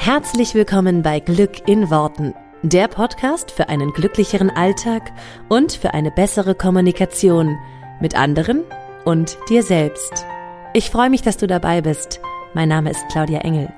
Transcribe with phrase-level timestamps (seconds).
[0.00, 5.10] Herzlich willkommen bei Glück in Worten, der Podcast für einen glücklicheren Alltag
[5.48, 7.58] und für eine bessere Kommunikation
[8.00, 8.62] mit anderen
[9.04, 10.24] und dir selbst.
[10.72, 12.20] Ich freue mich, dass du dabei bist.
[12.54, 13.70] Mein Name ist Claudia Engel.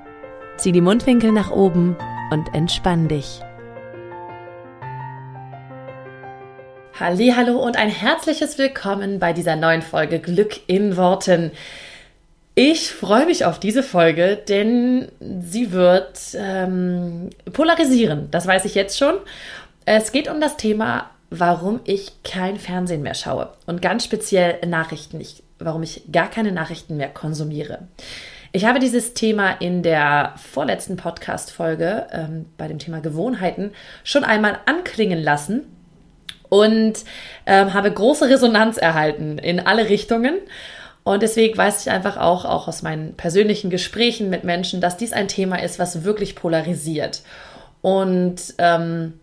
[0.57, 1.97] Zieh die Mundwinkel nach oben
[2.29, 3.41] und entspann dich.
[6.97, 11.51] Hallo und ein herzliches Willkommen bei dieser neuen Folge Glück in Worten.
[12.63, 18.27] Ich freue mich auf diese Folge, denn sie wird ähm, polarisieren.
[18.29, 19.15] Das weiß ich jetzt schon.
[19.85, 25.19] Es geht um das Thema, warum ich kein Fernsehen mehr schaue und ganz speziell Nachrichten,
[25.19, 27.87] ich, warum ich gar keine Nachrichten mehr konsumiere.
[28.51, 33.71] Ich habe dieses Thema in der vorletzten Podcast-Folge ähm, bei dem Thema Gewohnheiten
[34.03, 35.63] schon einmal anklingen lassen
[36.47, 36.93] und
[37.47, 40.35] ähm, habe große Resonanz erhalten in alle Richtungen.
[41.03, 45.13] Und deswegen weiß ich einfach auch, auch aus meinen persönlichen Gesprächen mit Menschen, dass dies
[45.13, 47.21] ein Thema ist, was wirklich polarisiert.
[47.81, 49.13] Und ähm,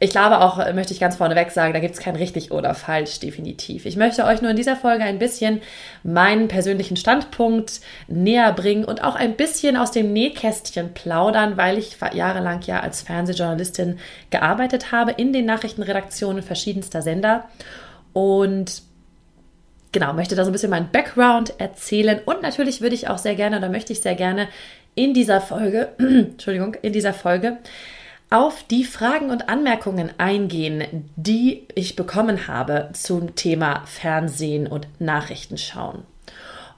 [0.00, 3.18] ich glaube auch, möchte ich ganz vorneweg sagen, da gibt es kein richtig oder falsch,
[3.18, 3.84] definitiv.
[3.84, 5.60] Ich möchte euch nur in dieser Folge ein bisschen
[6.04, 11.96] meinen persönlichen Standpunkt näher bringen und auch ein bisschen aus dem Nähkästchen plaudern, weil ich
[12.14, 13.98] jahrelang ja als Fernsehjournalistin
[14.30, 17.44] gearbeitet habe in den Nachrichtenredaktionen verschiedenster Sender.
[18.12, 18.82] Und
[19.92, 23.34] genau, möchte da so ein bisschen meinen Background erzählen und natürlich würde ich auch sehr
[23.34, 24.48] gerne oder möchte ich sehr gerne
[24.94, 27.58] in dieser Folge, Entschuldigung, in dieser Folge
[28.30, 36.02] auf die Fragen und Anmerkungen eingehen, die ich bekommen habe zum Thema Fernsehen und Nachrichtenschauen.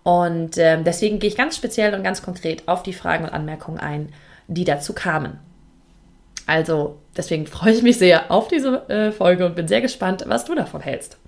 [0.03, 3.81] Und äh, deswegen gehe ich ganz speziell und ganz konkret auf die Fragen und Anmerkungen
[3.81, 4.13] ein,
[4.47, 5.39] die dazu kamen.
[6.47, 10.45] Also deswegen freue ich mich sehr auf diese äh, Folge und bin sehr gespannt, was
[10.45, 11.19] du davon hältst.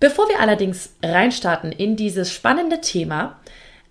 [0.00, 3.38] Bevor wir allerdings reinstarten in dieses spannende Thema,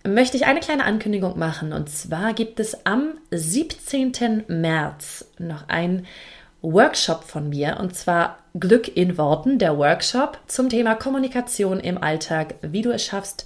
[0.05, 1.73] möchte ich eine kleine Ankündigung machen.
[1.73, 4.43] Und zwar gibt es am 17.
[4.47, 6.05] März noch ein
[6.61, 7.77] Workshop von mir.
[7.79, 13.05] Und zwar Glück in Worten, der Workshop zum Thema Kommunikation im Alltag, wie du es
[13.05, 13.45] schaffst,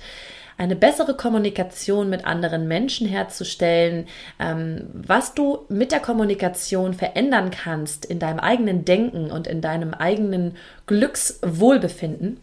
[0.57, 4.07] eine bessere Kommunikation mit anderen Menschen herzustellen,
[4.39, 9.93] ähm, was du mit der Kommunikation verändern kannst in deinem eigenen Denken und in deinem
[9.93, 10.55] eigenen
[10.87, 12.39] Glückswohlbefinden.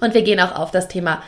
[0.00, 1.22] Und wir gehen auch auf das Thema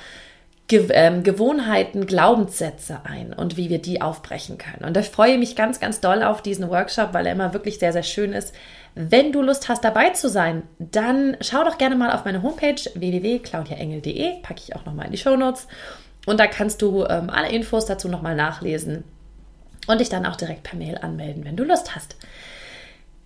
[0.71, 4.85] ähm, Gewohnheiten, Glaubenssätze ein und wie wir die aufbrechen können.
[4.85, 7.93] Und ich freue mich ganz, ganz doll auf diesen Workshop, weil er immer wirklich sehr,
[7.93, 8.55] sehr schön ist.
[8.95, 12.81] Wenn du Lust hast, dabei zu sein, dann schau doch gerne mal auf meine Homepage
[12.95, 15.67] www.claudiaengel.de, packe ich auch nochmal in die Show Notes.
[16.27, 19.05] Und da kannst du ähm, alle Infos dazu nochmal nachlesen
[19.89, 22.17] und dich dann auch direkt per Mail anmelden, wenn du Lust hast.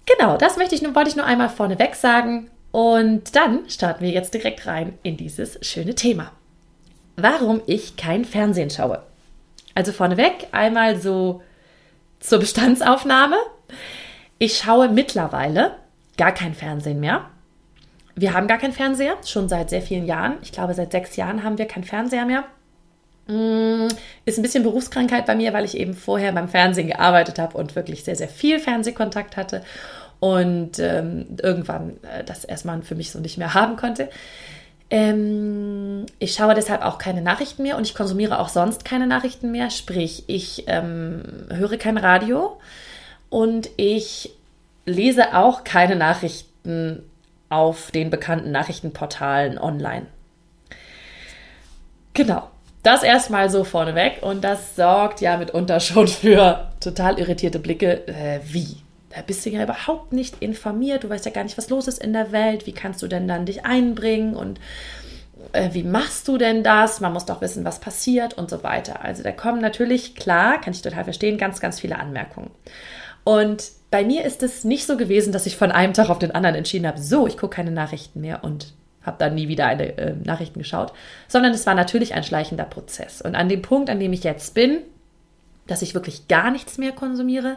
[0.07, 2.51] Genau, das möchte ich nur, wollte ich nur einmal vorneweg sagen.
[2.77, 6.33] Und dann starten wir jetzt direkt rein in dieses schöne Thema.
[7.17, 9.03] Warum ich kein Fernsehen schaue.
[9.75, 11.41] Also vorneweg einmal so
[12.21, 13.37] zur Bestandsaufnahme.
[14.37, 15.77] Ich schaue mittlerweile
[16.19, 17.31] gar kein Fernsehen mehr.
[18.15, 20.37] Wir haben gar keinen Fernseher, schon seit sehr vielen Jahren.
[20.43, 22.45] Ich glaube, seit sechs Jahren haben wir keinen Fernseher mehr.
[23.27, 23.89] Mm,
[24.27, 27.75] ist ein bisschen Berufskrankheit bei mir, weil ich eben vorher beim Fernsehen gearbeitet habe und
[27.75, 29.63] wirklich sehr, sehr viel Fernsehkontakt hatte
[30.21, 34.09] und ähm, irgendwann äh, das erstmal für mich so nicht mehr haben konnte.
[34.89, 39.51] Ähm, ich schaue deshalb auch keine Nachrichten mehr und ich konsumiere auch sonst keine Nachrichten
[39.51, 39.71] mehr.
[39.71, 41.23] Sprich, ich ähm,
[41.53, 42.59] höre kein Radio
[43.29, 44.31] und ich
[44.85, 47.03] lese auch keine Nachrichten
[47.49, 50.07] auf den bekannten Nachrichtenportalen online.
[52.15, 52.49] Genau.
[52.83, 58.07] Das erstmal so vorneweg und das sorgt ja mitunter schon für total irritierte Blicke.
[58.07, 58.77] Äh, wie?
[59.17, 62.05] Da bist du ja überhaupt nicht informiert, du weißt ja gar nicht, was los ist
[62.05, 64.61] in der Welt, wie kannst du denn dann dich einbringen und
[65.55, 67.01] äh, wie machst du denn das?
[67.01, 69.03] Man muss doch wissen, was passiert und so weiter.
[69.03, 72.51] Also da kommen natürlich, klar, kann ich total verstehen, ganz, ganz viele Anmerkungen.
[73.25, 76.33] Und bei mir ist es nicht so gewesen, dass ich von einem Tag auf den
[76.33, 79.97] anderen entschieden habe, so, ich gucke keine Nachrichten mehr und habe dann nie wieder eine
[79.97, 80.93] äh, Nachrichten geschaut,
[81.27, 83.23] sondern es war natürlich ein schleichender Prozess.
[83.23, 84.81] Und an dem Punkt, an dem ich jetzt bin,
[85.67, 87.57] dass ich wirklich gar nichts mehr konsumiere,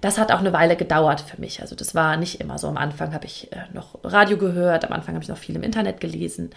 [0.00, 1.60] das hat auch eine Weile gedauert für mich.
[1.60, 2.68] Also das war nicht immer so.
[2.68, 5.62] Am Anfang habe ich äh, noch Radio gehört, am Anfang habe ich noch viel im
[5.62, 6.50] Internet gelesen.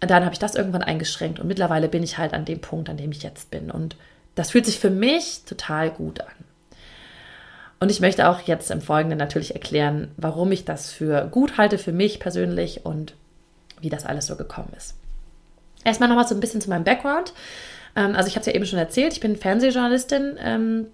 [0.00, 2.96] Dann habe ich das irgendwann eingeschränkt und mittlerweile bin ich halt an dem Punkt, an
[2.96, 3.70] dem ich jetzt bin.
[3.70, 3.96] Und
[4.34, 6.26] das fühlt sich für mich total gut an.
[7.78, 11.76] Und ich möchte auch jetzt im Folgenden natürlich erklären, warum ich das für gut halte
[11.76, 13.14] für mich persönlich und
[13.80, 14.94] wie das alles so gekommen ist.
[15.84, 17.34] Erstmal nochmal so ein bisschen zu meinem Background.
[17.94, 20.86] Ähm, also ich habe es ja eben schon erzählt, ich bin Fernsehjournalistin ähm,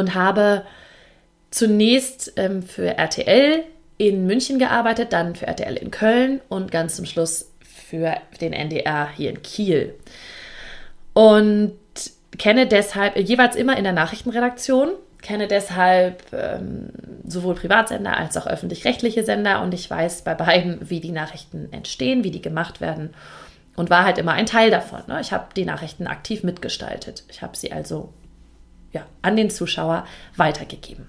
[0.00, 0.64] und habe
[1.50, 3.64] zunächst ähm, für RTL
[3.98, 9.08] in München gearbeitet, dann für RTL in Köln und ganz zum Schluss für den NDR
[9.14, 9.94] hier in Kiel.
[11.12, 11.74] Und
[12.38, 16.90] kenne deshalb jeweils immer in der Nachrichtenredaktion, kenne deshalb ähm,
[17.26, 22.24] sowohl Privatsender als auch öffentlich-rechtliche Sender und ich weiß bei beiden, wie die Nachrichten entstehen,
[22.24, 23.10] wie die gemacht werden
[23.76, 25.02] und war halt immer ein Teil davon.
[25.08, 25.20] Ne?
[25.20, 27.24] Ich habe die Nachrichten aktiv mitgestaltet.
[27.28, 28.12] Ich habe sie also
[28.92, 30.06] ja, an den Zuschauer
[30.36, 31.06] weitergegeben.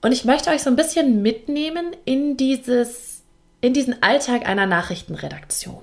[0.00, 3.22] Und ich möchte euch so ein bisschen mitnehmen in, dieses,
[3.60, 5.82] in diesen Alltag einer Nachrichtenredaktion.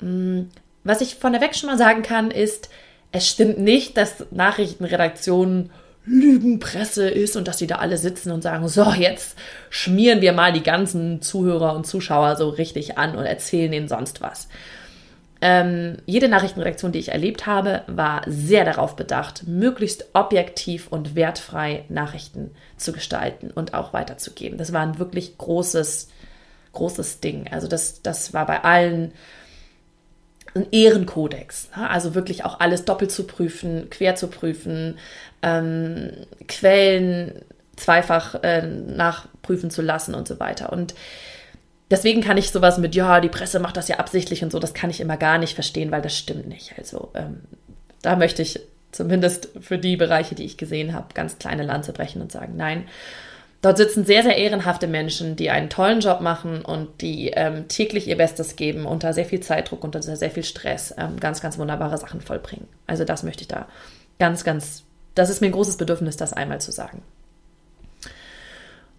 [0.00, 0.50] Hm,
[0.84, 2.68] was ich vorneweg schon mal sagen kann, ist,
[3.12, 5.70] es stimmt nicht, dass Nachrichtenredaktionen
[6.04, 9.36] Lügenpresse ist und dass sie da alle sitzen und sagen, so, jetzt
[9.70, 14.20] schmieren wir mal die ganzen Zuhörer und Zuschauer so richtig an und erzählen ihnen sonst
[14.20, 14.48] was.
[15.42, 21.84] Ähm, jede Nachrichtenredaktion, die ich erlebt habe, war sehr darauf bedacht, möglichst objektiv und wertfrei
[21.88, 24.56] Nachrichten zu gestalten und auch weiterzugeben.
[24.56, 26.08] Das war ein wirklich großes,
[26.72, 27.48] großes Ding.
[27.50, 29.12] Also das, das war bei allen
[30.54, 31.68] ein Ehrenkodex.
[31.76, 31.88] Ne?
[31.90, 34.98] Also wirklich auch alles doppelt zu prüfen, quer zu prüfen,
[35.42, 36.12] ähm,
[36.48, 37.42] Quellen
[37.76, 40.72] zweifach äh, nachprüfen zu lassen und so weiter.
[40.72, 40.94] Und
[41.90, 44.74] deswegen kann ich sowas mit, ja, die Presse macht das ja absichtlich und so, das
[44.74, 46.74] kann ich immer gar nicht verstehen, weil das stimmt nicht.
[46.78, 47.42] Also ähm,
[48.02, 48.60] da möchte ich
[48.92, 52.86] zumindest für die Bereiche, die ich gesehen habe, ganz kleine Lanze brechen und sagen, nein,
[53.62, 58.06] Dort sitzen sehr, sehr ehrenhafte Menschen, die einen tollen Job machen und die ähm, täglich
[58.06, 61.98] ihr Bestes geben, unter sehr viel Zeitdruck, unter sehr viel Stress, ähm, ganz, ganz wunderbare
[61.98, 62.68] Sachen vollbringen.
[62.86, 63.66] Also das möchte ich da
[64.20, 64.84] ganz, ganz,
[65.14, 67.02] das ist mir ein großes Bedürfnis, das einmal zu sagen.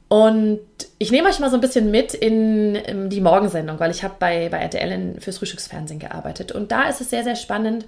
[0.09, 0.59] Und
[0.99, 4.47] ich nehme euch mal so ein bisschen mit in, die Morgensendung, weil ich habe bei,
[4.49, 6.51] bei RTL in, fürs Frühstücksfernsehen gearbeitet.
[6.51, 7.85] Und da ist es sehr, sehr spannend,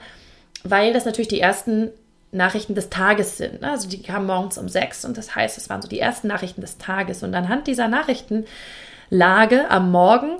[0.63, 1.91] weil das natürlich die ersten
[2.31, 3.61] Nachrichten des Tages sind.
[3.61, 3.71] Ne?
[3.71, 6.61] Also die kamen morgens um sechs und das heißt, es waren so die ersten Nachrichten
[6.61, 7.23] des Tages.
[7.23, 10.39] Und anhand dieser Nachrichtenlage am Morgen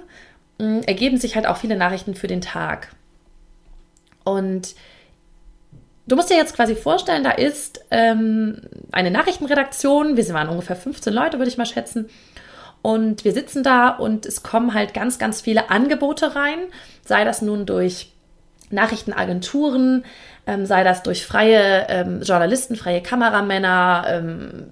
[0.59, 2.89] mh, hm, ergeben sich halt auch viele Nachrichten für den Tag.
[4.25, 4.75] Und
[6.09, 8.61] du musst dir jetzt quasi vorstellen, da ist ähm,
[8.91, 12.09] eine Nachrichtenredaktion, wir waren ungefähr 15 Leute, würde ich mal schätzen.
[12.81, 16.59] Und wir sitzen da und es kommen halt ganz, ganz viele Angebote rein,
[17.05, 18.13] sei das nun durch
[18.71, 20.05] Nachrichtenagenturen,
[20.47, 24.67] ähm, sei das durch freie ähm, Journalisten, freie Kameramänner, ähm,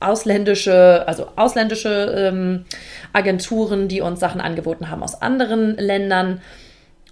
[0.00, 2.64] ausländische, also ausländische ähm,
[3.12, 6.40] Agenturen, die uns Sachen angeboten haben aus anderen Ländern.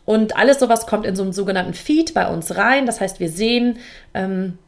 [0.04, 2.86] Und alles sowas kommt in so einem sogenannten Feed bei uns rein.
[2.86, 3.78] Das heißt, wir sehen
[4.12, 4.58] ähm,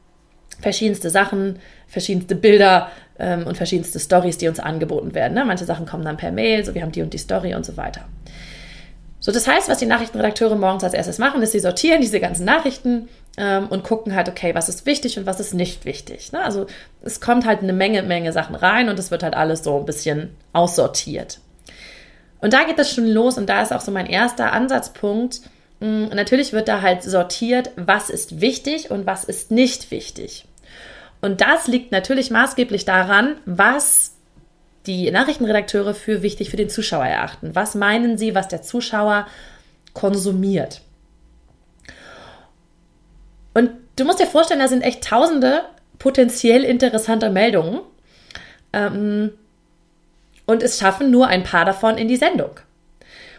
[0.61, 5.35] verschiedenste Sachen, verschiedenste Bilder ähm, und verschiedenste Stories, die uns angeboten werden.
[5.35, 5.45] Ne?
[5.45, 7.77] Manche Sachen kommen dann per Mail, so wir haben die und die Story und so
[7.77, 8.03] weiter.
[9.19, 12.45] So, das heißt, was die Nachrichtenredakteure morgens als erstes machen, ist, sie sortieren diese ganzen
[12.45, 16.33] Nachrichten ähm, und gucken halt, okay, was ist wichtig und was ist nicht wichtig.
[16.33, 16.43] Ne?
[16.45, 16.67] Also
[17.03, 19.85] es kommt halt eine Menge, Menge Sachen rein und es wird halt alles so ein
[19.85, 21.41] bisschen aussortiert.
[22.41, 25.41] Und da geht das schon los und da ist auch so mein erster Ansatzpunkt.
[25.81, 30.47] Hm, natürlich wird da halt sortiert, was ist wichtig und was ist nicht wichtig.
[31.21, 34.13] Und das liegt natürlich maßgeblich daran, was
[34.87, 37.55] die Nachrichtenredakteure für wichtig für den Zuschauer erachten.
[37.55, 39.27] Was meinen sie, was der Zuschauer
[39.95, 40.83] konsumiert?
[43.55, 45.65] Und du musst dir vorstellen, da sind echt tausende
[45.99, 47.81] potenziell interessante Meldungen.
[48.73, 49.33] Ähm,
[50.47, 52.61] und es schaffen nur ein paar davon in die Sendung.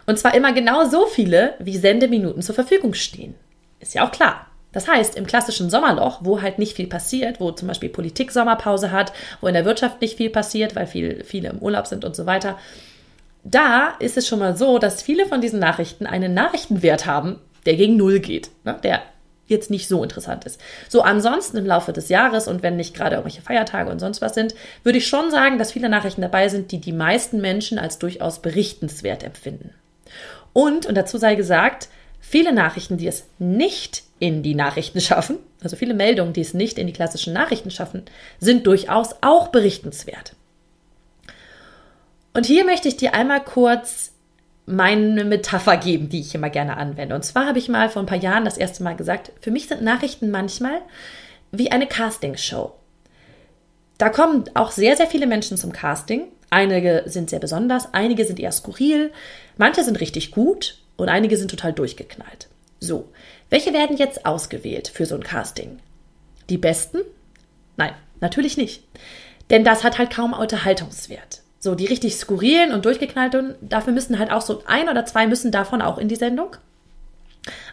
[0.06, 3.34] Und zwar immer genau so viele, wie Sendeminuten zur Verfügung stehen.
[3.80, 4.46] Ist ja auch klar.
[4.72, 8.92] Das heißt, im klassischen Sommerloch, wo halt nicht viel passiert, wo zum Beispiel Politik Sommerpause
[8.92, 12.14] hat, wo in der Wirtschaft nicht viel passiert, weil viel, viele im Urlaub sind und
[12.14, 12.58] so weiter,
[13.44, 17.76] da ist es schon mal so, dass viele von diesen Nachrichten einen Nachrichtenwert haben, der
[17.76, 18.78] gegen Null geht, ne?
[18.82, 19.02] der
[19.48, 20.60] jetzt nicht so interessant ist.
[20.88, 24.34] So ansonsten im Laufe des Jahres und wenn nicht gerade irgendwelche Feiertage und sonst was
[24.34, 27.98] sind, würde ich schon sagen, dass viele Nachrichten dabei sind, die die meisten Menschen als
[27.98, 29.74] durchaus berichtenswert empfinden.
[30.52, 31.88] Und, und dazu sei gesagt,
[32.20, 36.78] viele Nachrichten, die es nicht in die Nachrichten schaffen, also viele Meldungen, die es nicht
[36.78, 38.04] in die klassischen Nachrichten schaffen,
[38.38, 40.34] sind durchaus auch berichtenswert.
[42.34, 44.12] Und hier möchte ich dir einmal kurz
[44.68, 47.14] meine Metapher geben, die ich immer gerne anwende.
[47.14, 49.66] Und zwar habe ich mal vor ein paar Jahren das erste Mal gesagt, für mich
[49.66, 50.82] sind Nachrichten manchmal
[51.50, 52.74] wie eine Castingshow.
[53.96, 56.28] Da kommen auch sehr, sehr viele Menschen zum Casting.
[56.50, 59.12] Einige sind sehr besonders, einige sind eher skurril,
[59.56, 62.48] manche sind richtig gut und einige sind total durchgeknallt.
[62.80, 63.08] So,
[63.50, 65.80] welche werden jetzt ausgewählt für so ein Casting?
[66.48, 66.98] Die besten?
[67.76, 68.84] Nein, natürlich nicht.
[69.50, 71.42] Denn das hat halt kaum Unterhaltungswert.
[71.60, 75.50] So, die richtig skurrilen und durchgeknallten, dafür müssen halt auch so ein oder zwei müssen
[75.50, 76.56] davon auch in die Sendung.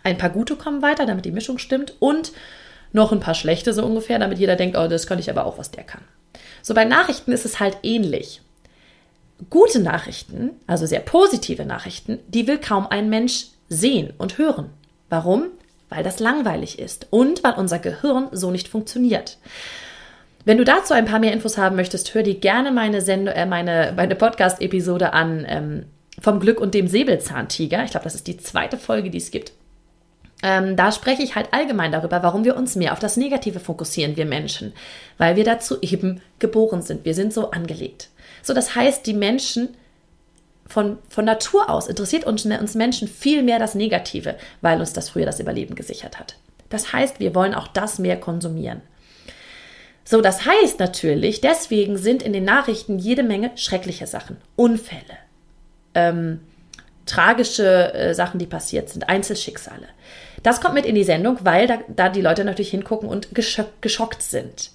[0.03, 1.93] Ein paar gute kommen weiter, damit die Mischung stimmt.
[1.99, 2.31] Und
[2.93, 5.57] noch ein paar schlechte so ungefähr, damit jeder denkt, oh, das könnte ich aber auch,
[5.57, 6.01] was der kann.
[6.61, 8.41] So bei Nachrichten ist es halt ähnlich.
[9.49, 14.69] Gute Nachrichten, also sehr positive Nachrichten, die will kaum ein Mensch sehen und hören.
[15.09, 15.49] Warum?
[15.89, 19.37] weil das langweilig ist und weil unser Gehirn so nicht funktioniert.
[20.45, 23.93] Wenn du dazu ein paar mehr Infos haben möchtest, hör dir gerne meine, äh, meine,
[23.95, 25.85] meine Podcast-Episode an ähm,
[26.21, 27.83] vom Glück und dem Säbelzahntiger.
[27.83, 29.53] Ich glaube, das ist die zweite Folge, die es gibt.
[30.43, 34.17] Ähm, da spreche ich halt allgemein darüber, warum wir uns mehr auf das Negative fokussieren,
[34.17, 34.73] wir Menschen.
[35.17, 37.05] Weil wir dazu eben geboren sind.
[37.05, 38.09] Wir sind so angelegt.
[38.43, 39.75] So, das heißt, die Menschen
[40.67, 45.09] von, von Natur aus interessiert uns, uns Menschen viel mehr das Negative, weil uns das
[45.09, 46.35] früher das Überleben gesichert hat.
[46.69, 48.81] Das heißt, wir wollen auch das mehr konsumieren.
[50.07, 55.17] So, das heißt natürlich, deswegen sind in den Nachrichten jede Menge schreckliche Sachen, Unfälle,
[55.95, 56.41] ähm,
[57.07, 59.87] tragische äh, Sachen, die passiert sind, Einzelschicksale.
[60.43, 63.81] Das kommt mit in die Sendung, weil da, da die Leute natürlich hingucken und geschock,
[63.81, 64.69] geschockt sind.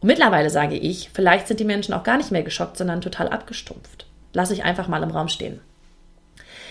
[0.00, 3.28] Und mittlerweile sage ich, vielleicht sind die Menschen auch gar nicht mehr geschockt, sondern total
[3.28, 4.06] abgestumpft.
[4.32, 5.60] Lass ich einfach mal im Raum stehen.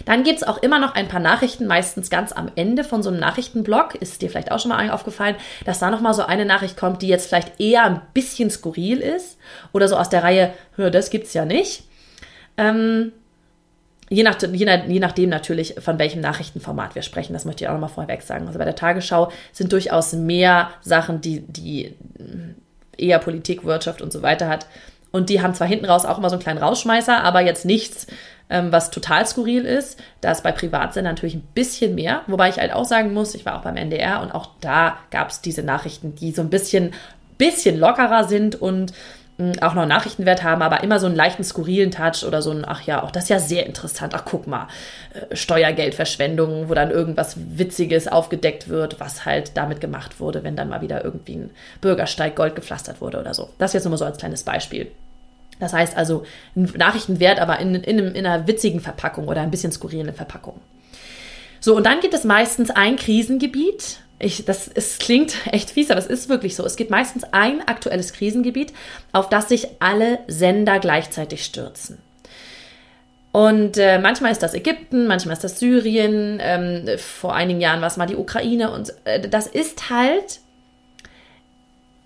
[0.05, 3.09] Dann gibt es auch immer noch ein paar Nachrichten, meistens ganz am Ende von so
[3.09, 3.95] einem Nachrichtenblock.
[3.95, 5.35] Ist dir vielleicht auch schon mal aufgefallen,
[5.65, 9.37] dass da nochmal so eine Nachricht kommt, die jetzt vielleicht eher ein bisschen skurril ist
[9.73, 11.83] oder so aus der Reihe, das gibt's ja nicht.
[12.57, 13.11] Ähm,
[14.09, 17.73] Je, nach, je, je, nachdem natürlich, von welchem Nachrichtenformat wir sprechen, das möchte ich auch
[17.73, 18.47] nochmal vorweg sagen.
[18.47, 21.93] Also bei der Tagesschau sind durchaus mehr Sachen, die, die
[22.97, 24.65] eher Politik, Wirtschaft und so weiter hat.
[25.17, 28.05] Und die haben zwar hinten raus auch immer so einen kleinen Rausschmeißer, aber jetzt nichts,
[28.51, 30.00] ähm, was total skurril ist.
[30.21, 32.21] Da ist bei Privatsendern natürlich ein bisschen mehr.
[32.27, 35.31] Wobei ich halt auch sagen muss, ich war auch beim NDR und auch da gab
[35.31, 36.93] es diese Nachrichten, die so ein bisschen,
[37.39, 38.93] bisschen lockerer sind und
[39.39, 42.51] mh, hm, auch noch Nachrichtenwert haben, aber immer so einen leichten skurrilen Touch oder so
[42.51, 44.13] ein, ach ja, auch das ist ja sehr interessant.
[44.13, 44.67] Ach guck mal,
[45.15, 50.69] äh, Steuergeldverschwendung, wo dann irgendwas Witziges aufgedeckt wird, was halt damit gemacht wurde, wenn dann
[50.69, 51.50] mal wieder irgendwie ein
[51.81, 53.50] Bürgersteig Gold gepflastert wurde oder so.
[53.57, 54.91] Das jetzt nur mal so als kleines Beispiel.
[55.59, 56.23] Das heißt also
[56.55, 60.59] Nachrichtenwert, aber in, in, in einer witzigen Verpackung oder ein bisschen skurrilen Verpackung.
[61.59, 63.99] So, und dann gibt es meistens ein Krisengebiet.
[64.19, 66.65] Ich, das es klingt echt fies, aber es ist wirklich so.
[66.65, 68.73] Es gibt meistens ein aktuelles Krisengebiet,
[69.13, 71.99] auf das sich alle Sender gleichzeitig stürzen.
[73.31, 77.87] Und äh, manchmal ist das Ägypten, manchmal ist das Syrien, ähm, vor einigen Jahren war
[77.87, 78.71] es mal die Ukraine.
[78.71, 80.39] Und äh, das ist halt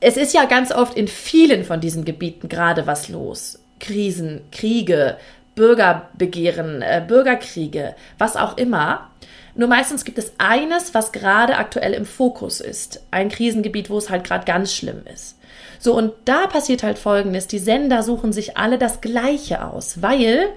[0.01, 3.59] es ist ja ganz oft in vielen von diesen Gebieten gerade was los.
[3.79, 5.17] Krisen, Kriege,
[5.55, 9.11] Bürgerbegehren, äh, Bürgerkriege, was auch immer.
[9.53, 13.03] Nur meistens gibt es eines, was gerade aktuell im Fokus ist.
[13.11, 15.37] Ein Krisengebiet, wo es halt gerade ganz schlimm ist.
[15.77, 17.47] So, und da passiert halt Folgendes.
[17.47, 20.47] Die Sender suchen sich alle das Gleiche aus, weil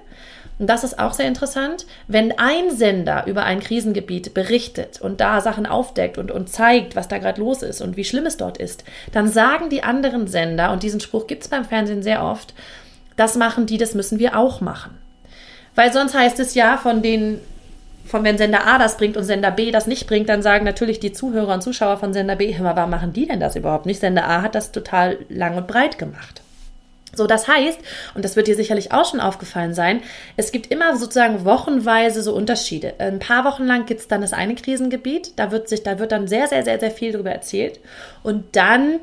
[0.58, 5.40] und das ist auch sehr interessant, wenn ein Sender über ein Krisengebiet berichtet und da
[5.40, 8.58] Sachen aufdeckt und, und zeigt, was da gerade los ist und wie schlimm es dort
[8.58, 12.54] ist, dann sagen die anderen Sender, und diesen Spruch gibt es beim Fernsehen sehr oft,
[13.16, 14.96] das machen die, das müssen wir auch machen.
[15.74, 17.40] Weil sonst heißt es ja von den
[18.06, 21.00] von wenn Sender A das bringt und Sender B das nicht bringt, dann sagen natürlich
[21.00, 23.86] die Zuhörer und Zuschauer von Sender B, hör mal, warum machen die denn das überhaupt
[23.86, 23.98] nicht?
[23.98, 26.43] Sender A hat das total lang und breit gemacht.
[27.16, 27.78] So, das heißt,
[28.14, 30.02] und das wird dir sicherlich auch schon aufgefallen sein,
[30.36, 32.94] es gibt immer sozusagen wochenweise so Unterschiede.
[32.98, 36.12] Ein paar Wochen lang gibt es dann das eine Krisengebiet, da wird sich, da wird
[36.12, 37.80] dann sehr, sehr, sehr, sehr viel darüber erzählt.
[38.22, 39.00] Und dann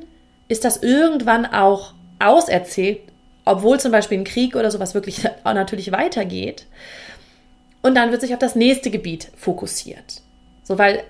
[0.48, 3.00] ist das irgendwann auch auserzählt,
[3.46, 6.66] obwohl zum Beispiel ein Krieg oder sowas wirklich auch natürlich weitergeht.
[7.82, 10.22] Und dann wird sich auf das nächste Gebiet fokussiert.
[10.64, 11.04] So, weil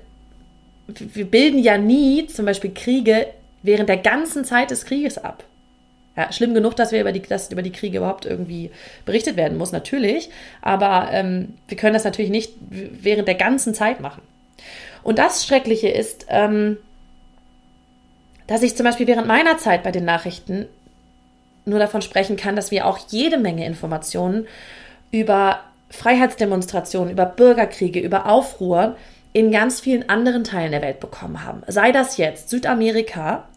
[0.87, 3.27] wir bilden ja nie zum Beispiel Kriege
[3.63, 5.43] während der ganzen Zeit des Krieges ab.
[6.17, 8.71] Ja, schlimm genug, dass wir über die, dass über die Kriege überhaupt irgendwie
[9.05, 10.29] berichtet werden muss, natürlich.
[10.61, 14.21] Aber ähm, wir können das natürlich nicht während der ganzen Zeit machen.
[15.03, 16.77] Und das Schreckliche ist, ähm,
[18.47, 20.67] dass ich zum Beispiel während meiner Zeit bei den Nachrichten
[21.65, 24.47] nur davon sprechen kann, dass wir auch jede Menge Informationen
[25.11, 28.97] über Freiheitsdemonstrationen, über Bürgerkriege, über Aufruhr
[29.33, 31.63] in ganz vielen anderen Teilen der Welt bekommen haben.
[31.67, 33.47] Sei das jetzt Südamerika,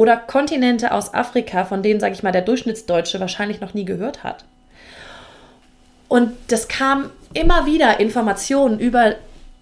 [0.00, 4.24] oder Kontinente aus Afrika, von denen, sage ich mal, der Durchschnittsdeutsche wahrscheinlich noch nie gehört
[4.24, 4.46] hat.
[6.08, 9.16] Und das kam immer wieder Informationen über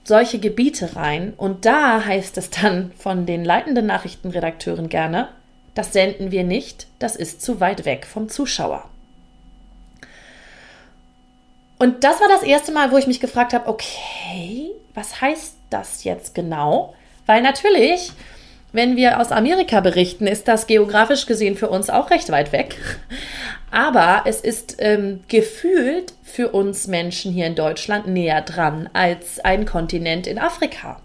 [0.05, 1.33] solche Gebiete rein.
[1.37, 5.27] Und da heißt es dann von den leitenden Nachrichtenredakteuren gerne,
[5.75, 8.85] das senden wir nicht, das ist zu weit weg vom Zuschauer.
[11.81, 16.05] Und das war das erste Mal, wo ich mich gefragt habe, okay, was heißt das
[16.05, 16.95] jetzt genau?
[17.27, 18.13] Weil natürlich
[18.73, 22.77] wenn wir aus Amerika berichten, ist das geografisch gesehen für uns auch recht weit weg.
[23.71, 29.65] Aber es ist ähm, gefühlt für uns Menschen hier in Deutschland näher dran als ein
[29.65, 31.01] Kontinent in Afrika.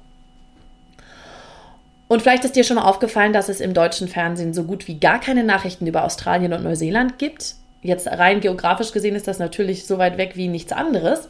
[2.08, 5.00] Und vielleicht ist dir schon mal aufgefallen, dass es im deutschen Fernsehen so gut wie
[5.00, 7.56] gar keine Nachrichten über Australien und Neuseeland gibt.
[7.82, 11.28] Jetzt rein geografisch gesehen ist das natürlich so weit weg wie nichts anderes.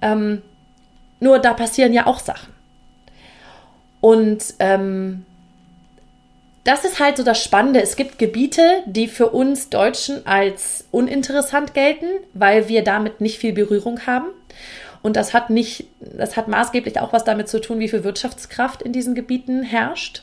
[0.00, 0.42] Ähm,
[1.18, 2.52] nur da passieren ja auch Sachen.
[4.00, 5.24] Und ähm,
[6.64, 7.82] das ist halt so das Spannende.
[7.82, 13.52] Es gibt Gebiete, die für uns Deutschen als uninteressant gelten, weil wir damit nicht viel
[13.52, 14.26] Berührung haben.
[15.02, 18.82] Und das hat nicht, das hat maßgeblich auch was damit zu tun, wie viel Wirtschaftskraft
[18.82, 20.22] in diesen Gebieten herrscht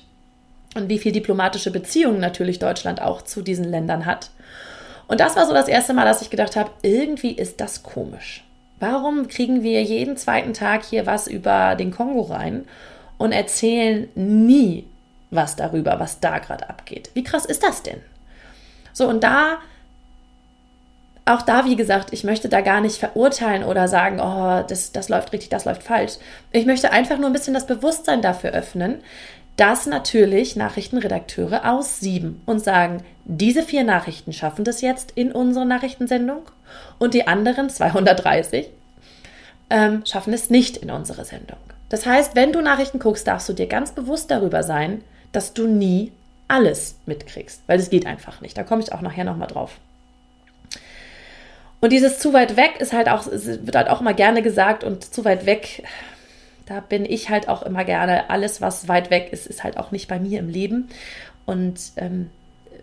[0.75, 4.29] und wie viel diplomatische Beziehungen natürlich Deutschland auch zu diesen Ländern hat.
[5.10, 8.46] Und das war so das erste Mal, dass ich gedacht habe, irgendwie ist das komisch.
[8.79, 12.65] Warum kriegen wir jeden zweiten Tag hier was über den Kongo rein
[13.17, 14.86] und erzählen nie
[15.32, 17.12] was darüber, was da gerade abgeht?
[17.14, 18.02] Wie krass ist das denn?
[18.94, 19.60] So, und da,
[21.26, 25.10] auch da, wie gesagt, ich möchte da gar nicht verurteilen oder sagen, oh, das, das
[25.10, 26.14] läuft richtig, das läuft falsch.
[26.52, 29.02] Ich möchte einfach nur ein bisschen das Bewusstsein dafür öffnen,
[29.56, 36.44] dass natürlich Nachrichtenredakteure aussieben und sagen, diese vier Nachrichten schaffen das jetzt in unsere Nachrichtensendung
[36.98, 38.70] und die anderen 230
[39.70, 41.58] ähm, schaffen es nicht in unsere Sendung.
[41.90, 45.68] Das heißt, wenn du Nachrichten guckst, darfst du dir ganz bewusst darüber sein, dass du
[45.68, 46.12] nie
[46.48, 48.58] alles mitkriegst, weil das geht einfach nicht.
[48.58, 49.78] Da komme ich auch nachher nochmal drauf.
[51.82, 55.14] Und dieses zu weit weg ist halt auch, wird halt auch immer gerne gesagt und
[55.14, 55.84] zu weit weg
[56.70, 59.90] da bin ich halt auch immer gerne, alles, was weit weg ist, ist halt auch
[59.92, 60.88] nicht bei mir im Leben.
[61.46, 62.30] Und ähm,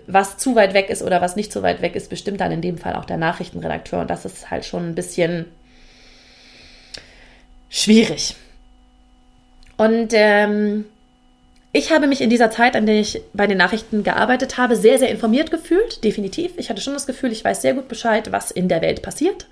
[0.08, 2.60] was zu weit weg ist oder was nicht zu weit weg ist, bestimmt dann in
[2.60, 4.00] dem Fall auch der Nachrichtenredakteur.
[4.00, 5.46] Und das ist halt schon ein bisschen
[7.70, 8.34] schwierig.
[9.76, 10.86] Und ähm,
[11.76, 14.98] ich habe mich in dieser Zeit, an der ich bei den Nachrichten gearbeitet habe, sehr,
[14.98, 16.52] sehr informiert gefühlt, definitiv.
[16.56, 19.46] Ich hatte schon das Gefühl, ich weiß sehr gut Bescheid, was in der Welt passiert.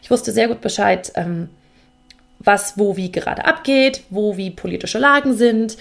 [0.00, 1.50] Ich wusste sehr gut Bescheid, ähm,
[2.38, 5.76] was wo wie gerade abgeht, wo wie politische Lagen sind.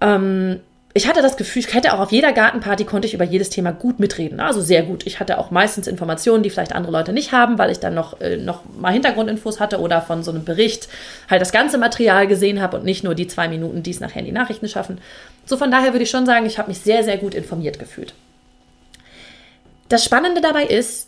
[0.00, 0.60] Ähm,
[0.98, 3.70] ich hatte das Gefühl, ich hätte auch auf jeder Gartenparty konnte ich über jedes Thema
[3.70, 4.40] gut mitreden.
[4.40, 5.06] Also sehr gut.
[5.06, 8.20] Ich hatte auch meistens Informationen, die vielleicht andere Leute nicht haben, weil ich dann noch,
[8.20, 10.88] äh, noch mal Hintergrundinfos hatte oder von so einem Bericht
[11.30, 14.18] halt das ganze Material gesehen habe und nicht nur die zwei Minuten, die es nachher
[14.18, 15.00] in die Nachrichten schaffen.
[15.46, 18.12] So von daher würde ich schon sagen, ich habe mich sehr, sehr gut informiert gefühlt.
[19.88, 21.06] Das Spannende dabei ist,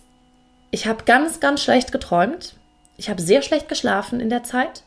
[0.71, 2.55] ich habe ganz, ganz schlecht geträumt.
[2.97, 4.85] Ich habe sehr schlecht geschlafen in der Zeit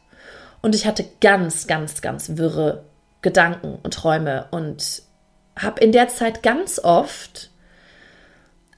[0.62, 2.86] und ich hatte ganz, ganz, ganz wirre
[3.24, 5.02] Gedanken und Träume und
[5.58, 7.50] habe in der Zeit ganz oft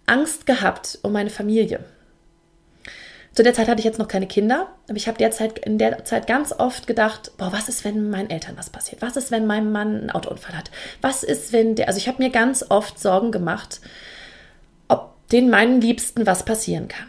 [0.05, 1.83] Angst gehabt um meine Familie.
[3.33, 5.21] Zu der Zeit hatte ich jetzt noch keine Kinder, aber ich habe
[5.65, 9.01] in der Zeit ganz oft gedacht, boah, was ist, wenn meinen Eltern was passiert?
[9.01, 10.71] Was ist, wenn mein Mann einen Autounfall hat?
[11.01, 13.81] Was ist, wenn der, also ich habe mir ganz oft Sorgen gemacht,
[14.87, 17.07] ob den meinen Liebsten was passieren kann.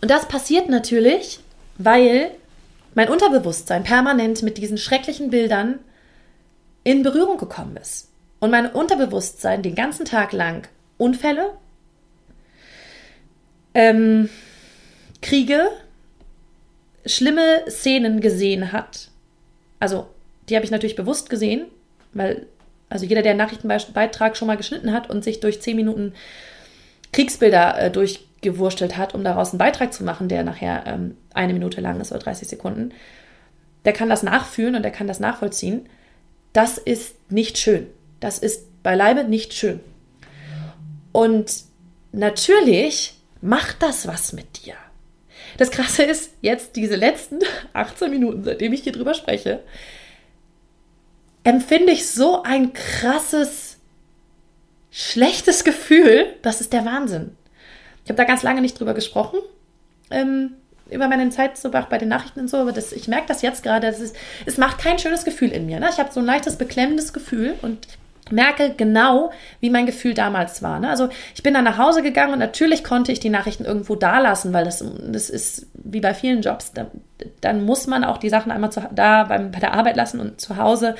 [0.00, 1.40] Und das passiert natürlich,
[1.76, 2.30] weil
[3.00, 5.78] mein Unterbewusstsein permanent mit diesen schrecklichen Bildern
[6.84, 8.10] in Berührung gekommen ist.
[8.40, 11.54] Und mein Unterbewusstsein den ganzen Tag lang Unfälle,
[13.72, 14.28] ähm,
[15.22, 15.70] Kriege,
[17.06, 19.08] schlimme Szenen gesehen hat.
[19.78, 20.06] Also,
[20.50, 21.68] die habe ich natürlich bewusst gesehen,
[22.12, 22.48] weil,
[22.90, 26.12] also jeder, der einen Nachrichtenbeitrag schon mal geschnitten hat und sich durch zehn Minuten
[27.14, 31.52] Kriegsbilder äh, durch gewurstelt hat, um daraus einen Beitrag zu machen, der nachher ähm, eine
[31.52, 32.92] Minute lang ist oder 30 Sekunden,
[33.84, 35.88] der kann das nachfühlen und der kann das nachvollziehen.
[36.52, 37.86] Das ist nicht schön.
[38.18, 39.80] Das ist beileibe nicht schön.
[41.12, 41.64] Und
[42.12, 44.74] natürlich macht das was mit dir.
[45.56, 47.38] Das Krasse ist, jetzt diese letzten
[47.72, 49.62] 18 Minuten, seitdem ich hier drüber spreche,
[51.44, 53.78] empfinde ich so ein krasses,
[54.90, 56.36] schlechtes Gefühl.
[56.42, 57.36] Das ist der Wahnsinn.
[58.10, 59.38] Habe da ganz lange nicht drüber gesprochen,
[60.10, 60.52] ähm,
[60.90, 63.62] über meine Zeit so bei den Nachrichten und so, aber das, ich merke das jetzt
[63.62, 65.80] gerade, es macht kein schönes Gefühl in mir.
[65.80, 65.88] Ne?
[65.90, 67.86] Ich habe so ein leichtes, beklemmendes Gefühl und
[68.30, 70.80] merke genau, wie mein Gefühl damals war.
[70.80, 70.88] Ne?
[70.88, 74.18] Also ich bin dann nach Hause gegangen und natürlich konnte ich die Nachrichten irgendwo da
[74.18, 76.86] lassen, weil das, das ist wie bei vielen Jobs, da,
[77.40, 80.40] dann muss man auch die Sachen einmal zu, da beim, bei der Arbeit lassen und
[80.40, 80.94] zu Hause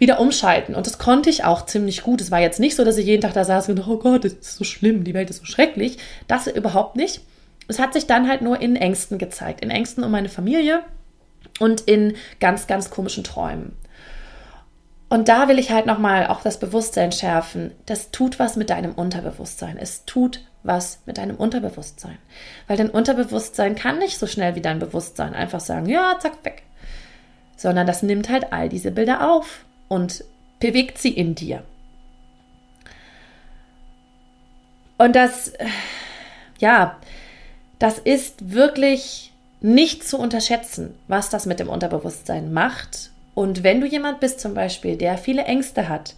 [0.00, 0.74] wieder umschalten.
[0.74, 2.20] Und das konnte ich auch ziemlich gut.
[2.20, 4.32] Es war jetzt nicht so, dass ich jeden Tag da saß und oh Gott, das
[4.32, 5.98] ist so schlimm, die Welt ist so schrecklich.
[6.26, 7.20] Das überhaupt nicht.
[7.68, 9.60] Es hat sich dann halt nur in Ängsten gezeigt.
[9.60, 10.82] In Ängsten um meine Familie
[11.60, 13.76] und in ganz, ganz komischen Träumen.
[15.10, 17.72] Und da will ich halt nochmal auch das Bewusstsein schärfen.
[17.84, 19.76] Das tut was mit deinem Unterbewusstsein.
[19.76, 22.16] Es tut was mit deinem Unterbewusstsein.
[22.68, 26.62] Weil dein Unterbewusstsein kann nicht so schnell wie dein Bewusstsein einfach sagen, ja, zack, weg.
[27.56, 30.24] Sondern das nimmt halt all diese Bilder auf und
[30.60, 31.64] bewegt sie in dir.
[34.96, 35.52] Und das,
[36.58, 36.96] ja,
[37.78, 43.10] das ist wirklich nicht zu unterschätzen, was das mit dem Unterbewusstsein macht.
[43.34, 46.14] Und wenn du jemand bist zum Beispiel, der viele Ängste hat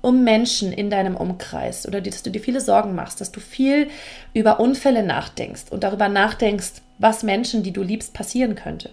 [0.00, 3.88] um Menschen in deinem Umkreis oder dass du dir viele Sorgen machst, dass du viel
[4.34, 8.90] über Unfälle nachdenkst und darüber nachdenkst, was Menschen, die du liebst, passieren könnte,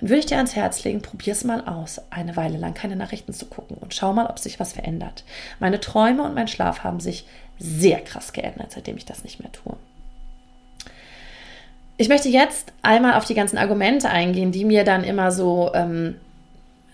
[0.00, 2.96] dann würde ich dir ans Herz legen, probier es mal aus, eine Weile lang keine
[2.96, 5.24] Nachrichten zu gucken und schau mal, ob sich was verändert.
[5.58, 7.26] Meine Träume und mein Schlaf haben sich
[7.58, 9.76] sehr krass geändert, seitdem ich das nicht mehr tue.
[11.96, 16.14] Ich möchte jetzt einmal auf die ganzen Argumente eingehen, die mir dann immer so, ähm,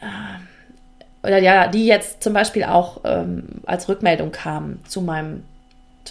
[0.01, 5.45] äh, oder ja, die jetzt zum Beispiel auch ähm, als Rückmeldung kamen zu meinem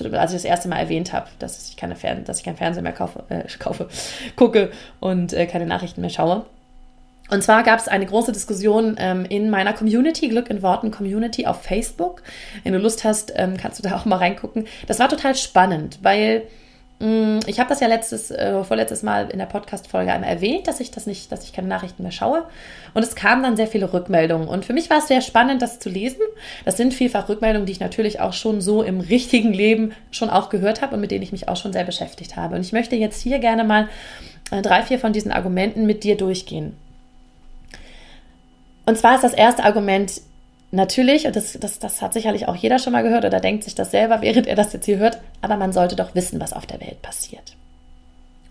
[0.02, 2.84] als ich das erste Mal erwähnt habe, dass ich, keine Fern dass ich kein Fernsehen
[2.84, 3.90] mehr kaufe, äh, kaufe
[4.36, 6.46] gucke und äh, keine Nachrichten mehr schaue.
[7.30, 11.46] Und zwar gab es eine große Diskussion ähm, in meiner Community, Glück in Worten Community
[11.46, 12.22] auf Facebook.
[12.64, 14.68] Wenn du Lust hast, ähm, kannst du da auch mal reingucken.
[14.88, 16.44] Das war total spannend, weil
[17.04, 20.80] Mm, ich habe das ja letztes, äh, vorletztes Mal in der Podcast-Folge einmal erwähnt, dass
[20.80, 22.46] ich das nicht, dass ich keine Nachrichten mehr schaue.
[22.94, 24.48] Und es kamen dann sehr viele Rückmeldungen.
[24.48, 26.22] Und für mich war es sehr spannend, das zu lesen.
[26.64, 30.50] Das sind vielfach Rückmeldungen, die ich natürlich auch schon so im richtigen Leben schon auch
[30.50, 32.56] gehört habe und mit denen ich mich auch schon sehr beschäftigt habe.
[32.56, 33.90] Und ich möchte jetzt hier gerne mal
[34.52, 36.78] äh, drei, vier von diesen Argumenten mit dir durchgehen.
[38.86, 40.22] Und zwar ist das erste Argument,
[40.76, 43.76] Natürlich, und das, das, das hat sicherlich auch jeder schon mal gehört oder denkt sich
[43.76, 46.66] das selber, während er das jetzt hier hört, aber man sollte doch wissen, was auf
[46.66, 47.56] der Welt passiert.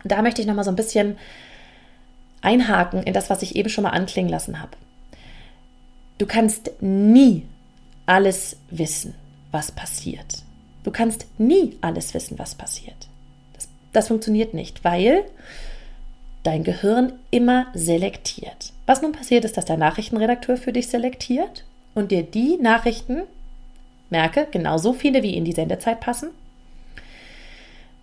[0.05, 1.19] Und da möchte ich nochmal so ein bisschen
[2.41, 4.71] einhaken in das, was ich eben schon mal anklingen lassen habe.
[6.19, 7.45] Du kannst nie
[8.07, 9.15] alles wissen,
[9.51, 10.45] was passiert.
[10.85, 13.09] Du kannst nie alles wissen, was passiert.
[13.55, 15.25] Das, das funktioniert nicht, weil
[16.43, 18.73] dein Gehirn immer selektiert.
[18.87, 23.23] Was nun passiert ist, dass der Nachrichtenredakteur für dich selektiert und dir die Nachrichten,
[24.11, 26.31] merke, genauso viele wie in die Sendezeit passen.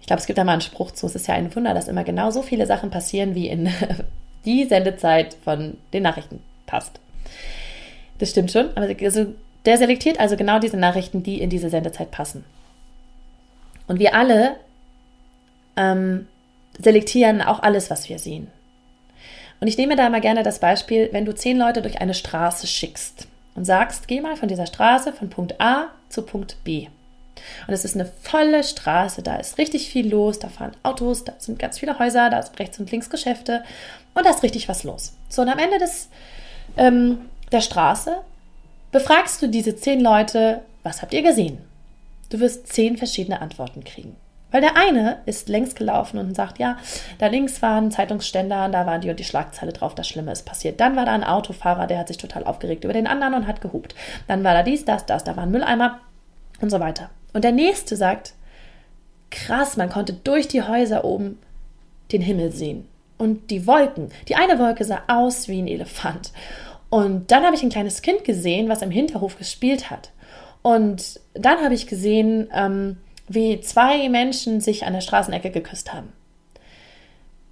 [0.01, 1.87] Ich glaube, es gibt da mal einen Spruch zu, es ist ja ein Wunder, dass
[1.87, 3.69] immer genau so viele Sachen passieren, wie in
[4.45, 6.99] die Sendezeit von den Nachrichten passt.
[8.17, 9.27] Das stimmt schon, aber also
[9.65, 12.43] der selektiert also genau diese Nachrichten, die in diese Sendezeit passen.
[13.87, 14.55] Und wir alle
[15.75, 16.27] ähm,
[16.79, 18.47] selektieren auch alles, was wir sehen.
[19.59, 22.65] Und ich nehme da mal gerne das Beispiel, wenn du zehn Leute durch eine Straße
[22.65, 26.87] schickst und sagst, geh mal von dieser Straße von Punkt A zu Punkt B.
[27.67, 31.33] Und es ist eine volle Straße, da ist richtig viel los, da fahren Autos, da
[31.37, 33.63] sind ganz viele Häuser, da sind rechts und links Geschäfte
[34.13, 35.13] und da ist richtig was los.
[35.29, 36.09] So, und am Ende des,
[36.77, 37.19] ähm,
[37.51, 38.17] der Straße
[38.91, 41.59] befragst du diese zehn Leute, was habt ihr gesehen?
[42.29, 44.15] Du wirst zehn verschiedene Antworten kriegen.
[44.51, 46.77] Weil der eine ist längst gelaufen und sagt, ja,
[47.19, 50.45] da links war ein Zeitungsständer, da war die und die Schlagzeile drauf, das Schlimme ist
[50.45, 50.79] passiert.
[50.79, 53.61] Dann war da ein Autofahrer, der hat sich total aufgeregt über den anderen und hat
[53.61, 53.95] gehupt.
[54.27, 55.99] Dann war da dies, das, das, da war ein Mülleimer
[56.61, 57.09] und so weiter.
[57.33, 58.33] Und der nächste sagt,
[59.29, 61.37] krass, man konnte durch die Häuser oben
[62.11, 62.87] den Himmel sehen.
[63.17, 64.09] Und die Wolken.
[64.29, 66.31] Die eine Wolke sah aus wie ein Elefant.
[66.89, 70.11] Und dann habe ich ein kleines Kind gesehen, was im Hinterhof gespielt hat.
[70.61, 72.97] Und dann habe ich gesehen, ähm,
[73.29, 76.11] wie zwei Menschen sich an der Straßenecke geküsst haben.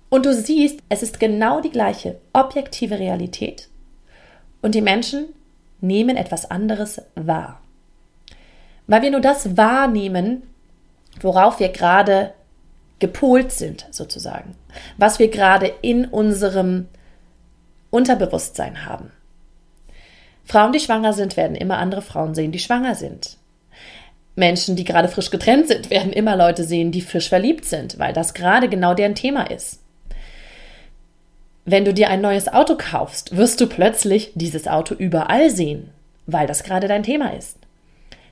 [0.09, 3.69] Und du siehst, es ist genau die gleiche objektive Realität
[4.61, 5.27] und die Menschen
[5.79, 7.61] nehmen etwas anderes wahr.
[8.87, 10.43] Weil wir nur das wahrnehmen,
[11.21, 12.33] worauf wir gerade
[12.99, 14.55] gepolt sind, sozusagen.
[14.97, 16.87] Was wir gerade in unserem
[17.91, 19.11] Unterbewusstsein haben.
[20.45, 23.37] Frauen, die schwanger sind, werden immer andere Frauen sehen, die schwanger sind.
[24.37, 28.13] Menschen, die gerade frisch getrennt sind, werden immer Leute sehen, die frisch verliebt sind, weil
[28.13, 29.79] das gerade genau deren Thema ist.
[31.65, 35.89] Wenn du dir ein neues Auto kaufst, wirst du plötzlich dieses Auto überall sehen,
[36.25, 37.57] weil das gerade dein Thema ist.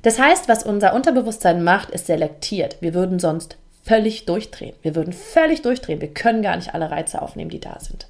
[0.04, 2.78] Das heißt, was unser Unterbewusstsein macht, ist selektiert.
[2.80, 4.76] Wir würden sonst völlig durchdrehen.
[4.84, 6.00] Wir würden völlig durchdrehen.
[6.00, 8.08] Wir können gar nicht alle Reize aufnehmen, die da sind.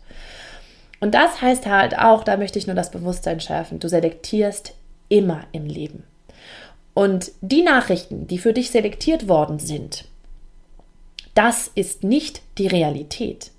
[1.00, 4.74] Und das heißt halt auch, da möchte ich nur das Bewusstsein schärfen, du selektierst
[5.10, 6.04] immer im Leben.
[6.96, 10.06] Und die Nachrichten, die für dich selektiert worden sind,
[11.36, 13.52] das ist nicht die Realität.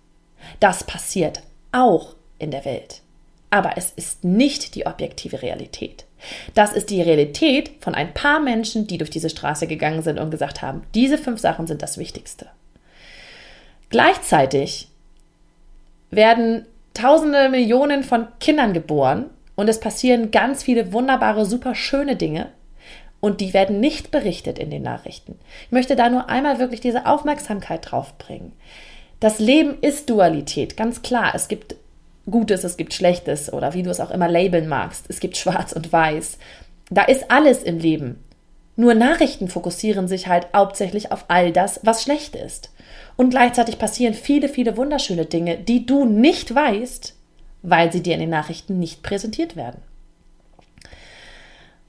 [0.59, 3.03] Das passiert auch in der Welt.
[3.51, 6.07] Aber es ist nicht die objektive Realität.
[6.55, 10.31] Das ist die Realität von ein paar Menschen, die durch diese Straße gegangen sind und
[10.31, 12.49] gesagt haben, diese fünf Sachen sind das Wichtigste.
[13.91, 14.89] Gleichzeitig
[16.11, 22.49] werden Tausende, Millionen von Kindern geboren und es passieren ganz viele wunderbare, super schöne Dinge,
[23.27, 25.37] und die werden nicht berichtet in den Nachrichten.
[25.65, 28.53] Ich möchte da nur einmal wirklich diese Aufmerksamkeit drauf bringen.
[29.19, 31.33] Das Leben ist Dualität, ganz klar.
[31.35, 31.75] Es gibt
[32.31, 35.07] Gutes, es gibt Schlechtes oder wie du es auch immer labeln magst.
[35.09, 36.39] Es gibt Schwarz und Weiß.
[36.89, 38.23] Da ist alles im Leben.
[38.77, 42.71] Nur Nachrichten fokussieren sich halt hauptsächlich auf all das, was schlecht ist.
[43.17, 47.17] Und gleichzeitig passieren viele, viele wunderschöne Dinge, die du nicht weißt,
[47.63, 49.83] weil sie dir in den Nachrichten nicht präsentiert werden.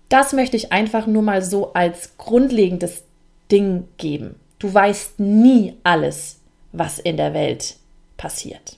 [0.09, 3.03] Das möchte ich einfach nur mal so als grundlegendes
[3.51, 4.35] Ding geben.
[4.59, 6.39] Du weißt nie alles,
[6.71, 7.75] was in der Welt
[8.15, 8.77] passiert.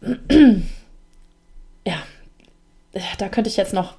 [1.86, 1.96] ja,
[3.18, 3.94] da könnte ich jetzt noch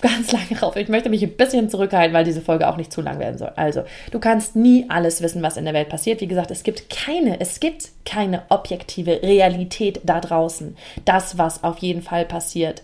[0.00, 0.76] ganz lange rauf.
[0.76, 3.52] Ich möchte mich ein bisschen zurückhalten, weil diese Folge auch nicht zu lang werden soll.
[3.56, 6.20] Also, du kannst nie alles wissen, was in der Welt passiert.
[6.20, 10.76] Wie gesagt, es gibt keine, es gibt keine objektive Realität da draußen.
[11.04, 12.82] Das, was auf jeden Fall passiert.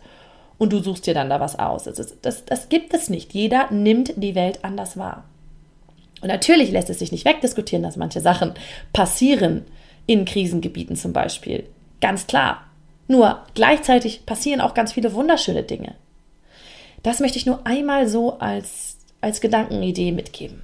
[0.59, 1.85] Und du suchst dir dann da was aus.
[1.85, 3.35] Das, das, das gibt es nicht.
[3.35, 5.25] Jeder nimmt die Welt anders wahr.
[6.21, 8.55] Und natürlich lässt es sich nicht wegdiskutieren, dass manche Sachen
[8.93, 9.65] passieren
[10.07, 11.65] in Krisengebieten zum Beispiel.
[12.01, 12.65] Ganz klar.
[13.09, 15.95] Nur gleichzeitig passieren auch ganz viele wunderschöne Dinge.
[17.03, 20.63] Das möchte ich nur einmal so als, als Gedankenidee mitgeben.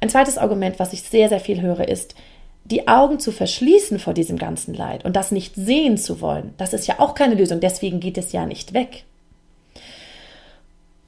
[0.00, 2.14] Ein zweites Argument, was ich sehr, sehr viel höre, ist,
[2.64, 6.54] die Augen zu verschließen vor diesem ganzen Leid und das nicht sehen zu wollen.
[6.56, 9.04] Das ist ja auch keine Lösung, deswegen geht es ja nicht weg.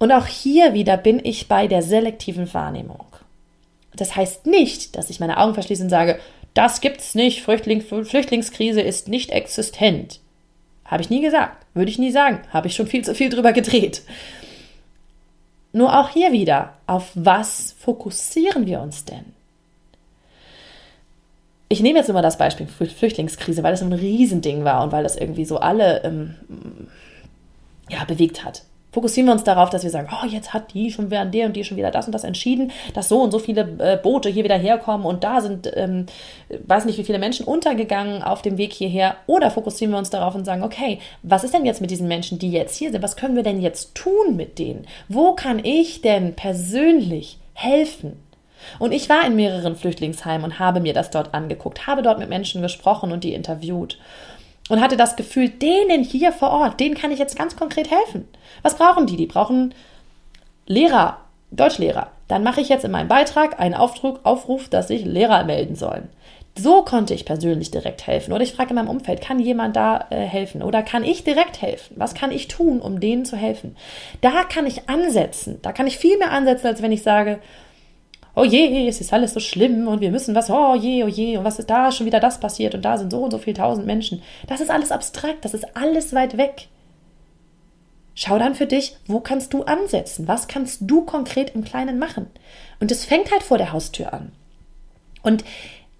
[0.02, 3.06] Und auch hier wieder bin ich bei der selektiven Wahrnehmung.
[3.94, 6.18] Das heißt nicht, dass ich meine Augen verschließe und sage,
[6.54, 10.18] das gibt's nicht, Flüchtling, Flüchtlingskrise ist nicht existent.
[10.84, 13.52] Habe ich nie gesagt, würde ich nie sagen, habe ich schon viel zu viel drüber
[13.52, 14.02] gedreht.
[15.72, 19.26] Nur auch hier wieder, auf was fokussieren wir uns denn?
[21.68, 25.14] Ich nehme jetzt immer das Beispiel Flüchtlingskrise, weil das ein Riesending war und weil das
[25.14, 26.34] irgendwie so alle ähm,
[27.88, 31.10] ja, bewegt hat fokussieren wir uns darauf, dass wir sagen, oh, jetzt hat die schon
[31.10, 33.62] während der und die schon wieder das und das entschieden, dass so und so viele
[33.78, 36.06] äh, Boote hier wieder herkommen und da sind, ähm,
[36.66, 39.16] weiß nicht, wie viele Menschen untergegangen auf dem Weg hierher.
[39.26, 42.38] Oder fokussieren wir uns darauf und sagen, okay, was ist denn jetzt mit diesen Menschen,
[42.38, 43.02] die jetzt hier sind?
[43.02, 44.86] Was können wir denn jetzt tun mit denen?
[45.08, 48.22] Wo kann ich denn persönlich helfen?
[48.78, 52.28] Und ich war in mehreren Flüchtlingsheimen und habe mir das dort angeguckt, habe dort mit
[52.28, 53.98] Menschen gesprochen und die interviewt
[54.68, 58.28] und hatte das Gefühl, denen hier vor Ort, denen kann ich jetzt ganz konkret helfen.
[58.62, 59.16] Was brauchen die?
[59.16, 59.74] Die brauchen
[60.66, 61.18] Lehrer,
[61.50, 62.10] Deutschlehrer.
[62.28, 66.08] Dann mache ich jetzt in meinem Beitrag einen Aufdruck, Aufruf, dass sich Lehrer melden sollen.
[66.56, 68.32] So konnte ich persönlich direkt helfen.
[68.32, 70.62] Oder ich frage in meinem Umfeld, kann jemand da äh, helfen?
[70.62, 71.94] Oder kann ich direkt helfen?
[71.96, 73.74] Was kann ich tun, um denen zu helfen?
[74.20, 75.60] Da kann ich ansetzen.
[75.62, 77.38] Da kann ich viel mehr ansetzen, als wenn ich sage,
[78.34, 81.36] oh je, es ist alles so schlimm und wir müssen was, oh je, oh je,
[81.36, 83.56] und was ist da schon wieder das passiert und da sind so und so viele
[83.56, 84.22] tausend Menschen.
[84.46, 86.68] Das ist alles abstrakt, das ist alles weit weg.
[88.14, 90.28] Schau dann für dich, wo kannst du ansetzen?
[90.28, 92.26] Was kannst du konkret im Kleinen machen?
[92.78, 94.32] Und es fängt halt vor der Haustür an.
[95.22, 95.44] Und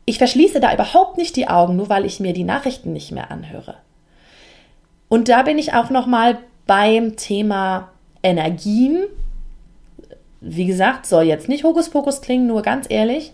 [0.05, 3.31] ich verschließe da überhaupt nicht die Augen, nur weil ich mir die Nachrichten nicht mehr
[3.31, 3.77] anhöre.
[5.09, 7.91] Und da bin ich auch noch mal beim Thema
[8.23, 9.05] Energien
[10.43, 13.33] wie gesagt, soll jetzt nicht Hokuspokus klingen, nur ganz ehrlich,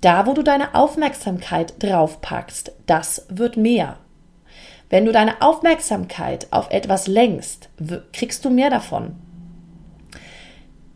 [0.00, 3.98] da wo du deine Aufmerksamkeit drauf packst, das wird mehr.
[4.90, 7.70] Wenn du deine Aufmerksamkeit auf etwas lenkst,
[8.12, 9.14] kriegst du mehr davon.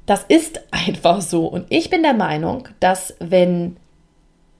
[0.04, 1.46] Das ist einfach so.
[1.46, 3.76] Und ich bin der Meinung, dass wenn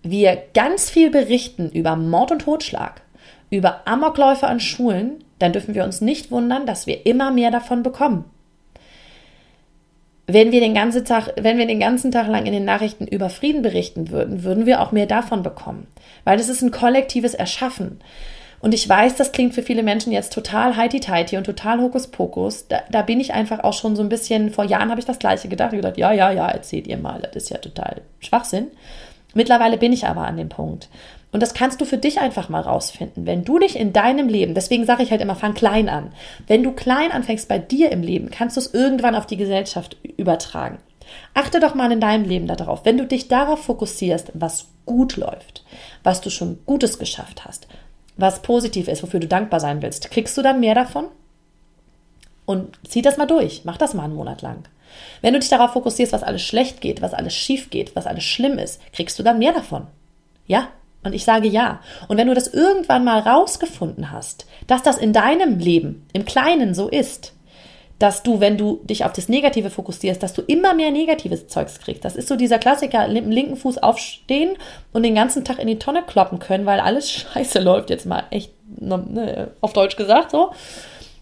[0.03, 3.03] wir ganz viel berichten über Mord und Totschlag,
[3.51, 7.83] über Amokläufe an Schulen, dann dürfen wir uns nicht wundern, dass wir immer mehr davon
[7.83, 8.25] bekommen
[10.27, 13.31] wenn wir den ganzen Tag, wenn wir den ganzen Tag lang in den Nachrichten über
[13.31, 15.87] Frieden berichten würden, würden wir auch mehr davon bekommen.
[16.25, 18.01] Weil das ist ein kollektives Erschaffen.
[18.59, 22.67] Und ich weiß, das klingt für viele Menschen jetzt total heiti-teiti und total Hokuspokus.
[22.69, 25.19] Da, da bin ich einfach auch schon so ein bisschen, vor Jahren habe ich das
[25.19, 25.73] Gleiche gedacht.
[25.73, 28.69] Ich gedacht, ja, ja, ja, erzählt ihr mal, das ist ja total Schwachsinn.
[29.35, 30.89] Mittlerweile bin ich aber an dem Punkt.
[31.33, 33.27] Und das kannst du für dich einfach mal rausfinden.
[33.27, 36.13] Wenn du dich in deinem Leben, deswegen sage ich halt immer, fang klein an.
[36.47, 39.97] Wenn du klein anfängst bei dir im Leben, kannst du es irgendwann auf die Gesellschaft
[40.17, 40.79] übertragen.
[41.35, 45.65] Achte doch mal in deinem Leben darauf, wenn du dich darauf fokussierst, was gut läuft,
[46.03, 47.69] was du schon Gutes geschafft hast,
[48.17, 51.07] was positiv ist, wofür du dankbar sein willst, kriegst du dann mehr davon?
[52.45, 54.65] Und zieh das mal durch, mach das mal einen Monat lang.
[55.21, 58.25] Wenn du dich darauf fokussierst, was alles schlecht geht, was alles schief geht, was alles
[58.25, 59.89] schlimm ist, kriegst du dann mehr davon.
[60.47, 60.69] Ja,
[61.07, 61.81] und ich sage ja.
[62.09, 66.75] Und wenn du das irgendwann mal rausgefunden hast, dass das in deinem Leben im Kleinen
[66.75, 67.33] so ist,
[67.99, 71.81] dass du, wenn du dich auf das Negative fokussierst, dass du immer mehr negatives Zeugs
[71.81, 72.05] kriegst.
[72.05, 74.57] Das ist so dieser Klassiker, mit dem linken Fuß aufstehen
[74.93, 78.25] und den ganzen Tag in die Tonne kloppen können, weil alles scheiße läuft, jetzt mal
[78.31, 80.51] echt ne, auf Deutsch gesagt so.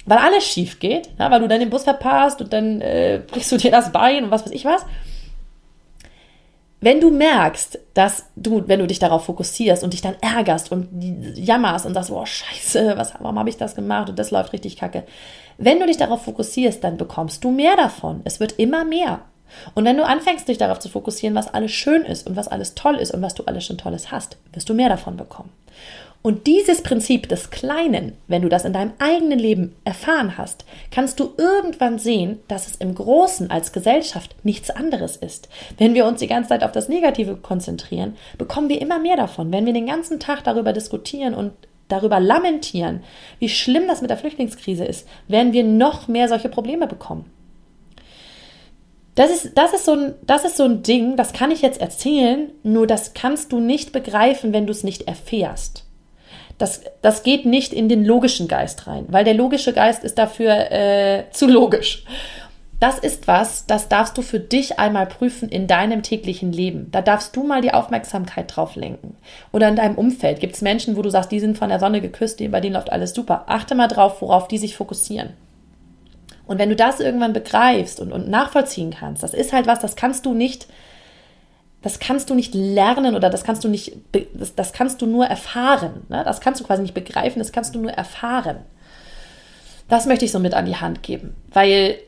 [0.07, 3.53] Weil alles schief geht, ja, weil du dann den Bus verpasst und dann äh, brichst
[3.53, 4.85] du dir das Bein und was weiß ich was.
[6.85, 10.90] Wenn du merkst, dass du, wenn du dich darauf fokussierst und dich dann ärgerst und
[11.35, 14.77] jammerst und sagst, oh scheiße, was, warum habe ich das gemacht und das läuft richtig
[14.77, 15.05] kacke.
[15.57, 18.20] Wenn du dich darauf fokussierst, dann bekommst du mehr davon.
[18.25, 19.23] Es wird immer mehr.
[19.75, 22.75] Und wenn du anfängst, dich darauf zu fokussieren, was alles schön ist und was alles
[22.75, 25.49] toll ist und was du alles schon Tolles hast, wirst du mehr davon bekommen.
[26.26, 31.20] Und dieses Prinzip des Kleinen, wenn du das in deinem eigenen Leben erfahren hast, kannst
[31.20, 35.50] du irgendwann sehen, dass es im Großen als Gesellschaft nichts anderes ist.
[35.76, 39.52] Wenn wir uns die ganze Zeit auf das Negative konzentrieren, bekommen wir immer mehr davon.
[39.52, 41.52] Wenn wir den ganzen Tag darüber diskutieren und
[41.88, 43.02] darüber lamentieren,
[43.38, 47.30] wie schlimm das mit der Flüchtlingskrise ist, werden wir noch mehr solche Probleme bekommen.
[49.14, 51.82] Das ist, das, ist so ein, das ist so ein Ding, das kann ich jetzt
[51.82, 55.84] erzählen, nur das kannst du nicht begreifen, wenn du es nicht erfährst.
[56.59, 60.71] Das, das geht nicht in den logischen Geist rein, weil der logische Geist ist dafür
[60.71, 62.05] äh, zu logisch.
[62.81, 66.90] Das ist was, das darfst du für dich einmal prüfen in deinem täglichen Leben.
[66.90, 69.17] Da darfst du mal die Aufmerksamkeit drauf lenken.
[69.53, 72.01] Oder in deinem Umfeld gibt es Menschen, wo du sagst, die sind von der Sonne
[72.01, 73.45] geküsst, bei denen läuft alles super.
[73.47, 75.31] Achte mal drauf, worauf die sich fokussieren.
[76.47, 79.97] Und wenn du das irgendwann begreifst und, und nachvollziehen kannst, das ist halt was, das
[79.97, 80.67] kannst du nicht,
[81.85, 83.99] das kannst du nicht lernen oder das kannst du nicht,
[84.33, 86.07] das, das kannst du nur erfahren.
[86.09, 86.23] Ne?
[86.25, 88.61] Das kannst du quasi nicht begreifen, das kannst du nur erfahren.
[89.90, 91.99] Das möchte ich so mit an die Hand geben, weil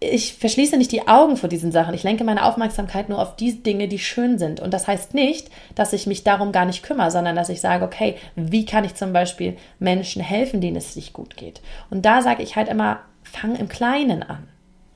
[0.00, 1.92] ich verschließe nicht die Augen vor diesen Sachen.
[1.92, 4.58] Ich lenke meine Aufmerksamkeit nur auf die Dinge, die schön sind.
[4.58, 7.84] Und das heißt nicht, dass ich mich darum gar nicht kümmere, sondern dass ich sage,
[7.84, 11.60] okay, wie kann ich zum Beispiel Menschen helfen, denen es nicht gut geht?
[11.90, 14.48] Und da sage ich halt immer, fang im Kleinen an.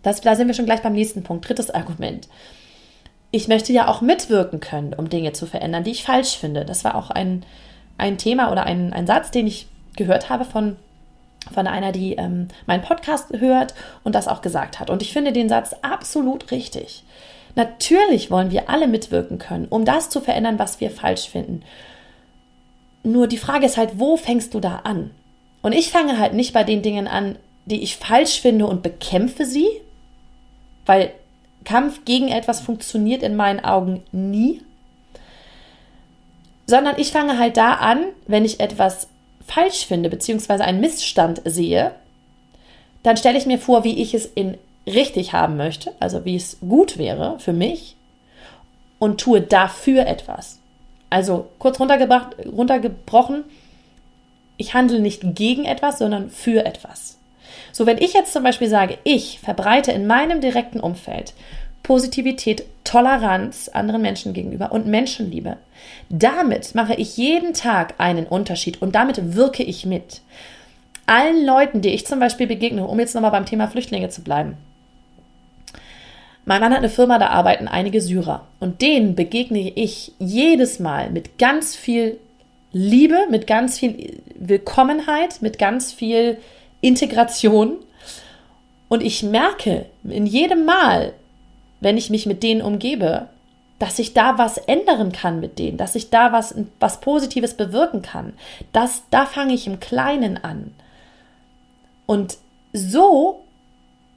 [0.03, 1.47] Das, da sind wir schon gleich beim nächsten Punkt.
[1.47, 2.29] Drittes Argument.
[3.35, 6.65] Ich möchte ja auch mitwirken können, um Dinge zu verändern, die ich falsch finde.
[6.65, 7.45] Das war auch ein,
[7.99, 9.67] ein Thema oder ein, ein Satz, den ich
[9.97, 10.77] gehört habe von,
[11.53, 14.89] von einer, die ähm, meinen Podcast hört und das auch gesagt hat.
[14.89, 17.03] Und ich finde den Satz absolut richtig.
[17.57, 21.65] Natürlich wollen wir alle mitwirken können, um das zu verändern, was wir falsch finden.
[23.03, 25.11] Nur die Frage ist halt, wo fängst du da an?
[25.61, 29.45] Und ich fange halt nicht bei den Dingen an, die ich falsch finde und bekämpfe
[29.45, 29.67] sie,
[30.87, 31.11] weil
[31.65, 34.63] Kampf gegen etwas funktioniert in meinen Augen nie,
[36.67, 39.09] sondern ich fange halt da an, wenn ich etwas
[39.47, 41.93] falsch finde, beziehungsweise einen Missstand sehe,
[43.03, 46.59] dann stelle ich mir vor, wie ich es in richtig haben möchte, also wie es
[46.61, 47.97] gut wäre für mich
[48.99, 50.59] und tue dafür etwas.
[51.11, 53.45] Also kurz runtergebrochen,
[54.57, 57.19] ich handle nicht gegen etwas, sondern für etwas.
[57.75, 61.35] So, wenn ich jetzt zum Beispiel sage, ich verbreite in meinem direkten Umfeld
[61.83, 65.57] Positivität, Toleranz anderen Menschen gegenüber und Menschenliebe,
[66.09, 70.21] damit mache ich jeden Tag einen Unterschied und damit wirke ich mit.
[71.07, 74.57] Allen Leuten, die ich zum Beispiel begegne, um jetzt nochmal beim Thema Flüchtlinge zu bleiben.
[76.45, 78.47] Mein Mann hat eine Firma, da arbeiten einige Syrer.
[78.61, 82.21] Und denen begegne ich jedes Mal mit ganz viel
[82.71, 86.39] Liebe, mit ganz viel Willkommenheit, mit ganz viel
[86.85, 87.79] Integration.
[88.89, 91.15] Und ich merke in jedem Mal,
[91.81, 93.29] wenn ich mich mit denen umgebe,
[93.79, 98.03] dass ich da was ändern kann mit denen, dass ich da was, was Positives bewirken
[98.03, 98.35] kann.
[98.73, 100.75] Das, da fange ich im Kleinen an.
[102.07, 102.37] Und
[102.73, 103.43] so,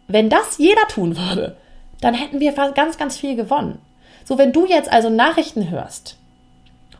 [0.08, 1.56] wenn das jeder tun würde,
[2.02, 3.80] dann hätten wir ganz, ganz viel gewonnen.
[4.26, 6.18] So, wenn du jetzt also Nachrichten hörst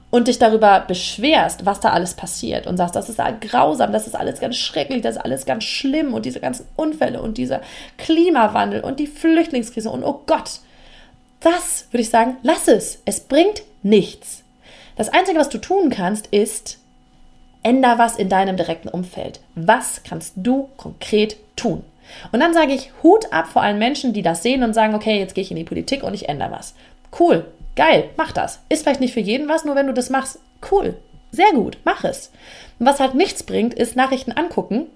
[0.10, 4.16] und dich darüber beschwerst, was da alles passiert und sagst, das ist grausam, das ist
[4.16, 7.62] alles ganz schrecklich, das ist alles ganz schlimm und diese ganzen Unfälle und dieser
[7.98, 10.62] Klimawandel und die Flüchtlingskrise und oh Gott,
[11.42, 13.02] das würde ich sagen, lass es.
[13.06, 14.44] Es bringt nichts.
[14.96, 16.80] Das Einzige, was du tun kannst, ist,
[17.62, 19.40] änder was in deinem direkten Umfeld.
[19.56, 21.84] Was kannst du konkret tun?
[22.32, 25.20] Und dann sage ich Hut ab vor allen Menschen, die das sehen und sagen, okay,
[25.20, 26.74] jetzt gehe ich in die Politik und ich ändere was.
[27.18, 27.46] Cool,
[27.78, 28.60] Geil, mach das.
[28.70, 30.40] Ist vielleicht nicht für jeden was, nur wenn du das machst,
[30.72, 30.96] cool,
[31.32, 32.32] sehr gut, mach es.
[32.80, 34.88] Und was halt nichts bringt, ist Nachrichten angucken,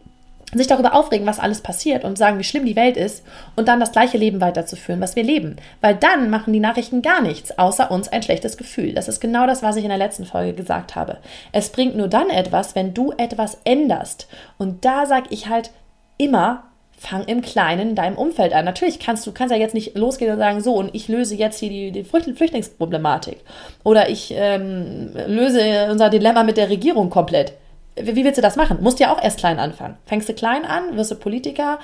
[0.52, 3.24] sich darüber aufregen, was alles passiert und sagen, wie schlimm die Welt ist
[3.56, 5.58] und dann das gleiche Leben weiterzuführen, was wir leben.
[5.80, 8.94] Weil dann machen die Nachrichten gar nichts, außer uns ein schlechtes Gefühl.
[8.94, 11.20] Das ist genau das, was ich in der letzten Folge gesagt habe.
[11.52, 14.28] Es bringt nur dann etwas, wenn du etwas änderst.
[14.58, 15.70] Und da sage ich halt
[16.18, 16.64] immer,
[17.02, 18.64] fang im Kleinen in deinem Umfeld an.
[18.64, 21.58] Natürlich kannst du kannst ja jetzt nicht losgehen und sagen, so, und ich löse jetzt
[21.58, 23.40] hier die, die Flüchtlingsproblematik.
[23.84, 27.54] Oder ich ähm, löse unser Dilemma mit der Regierung komplett.
[27.96, 28.78] Wie, wie willst du das machen?
[28.82, 29.98] Musst ja auch erst klein anfangen.
[30.06, 31.80] Fängst du klein an, wirst du Politiker,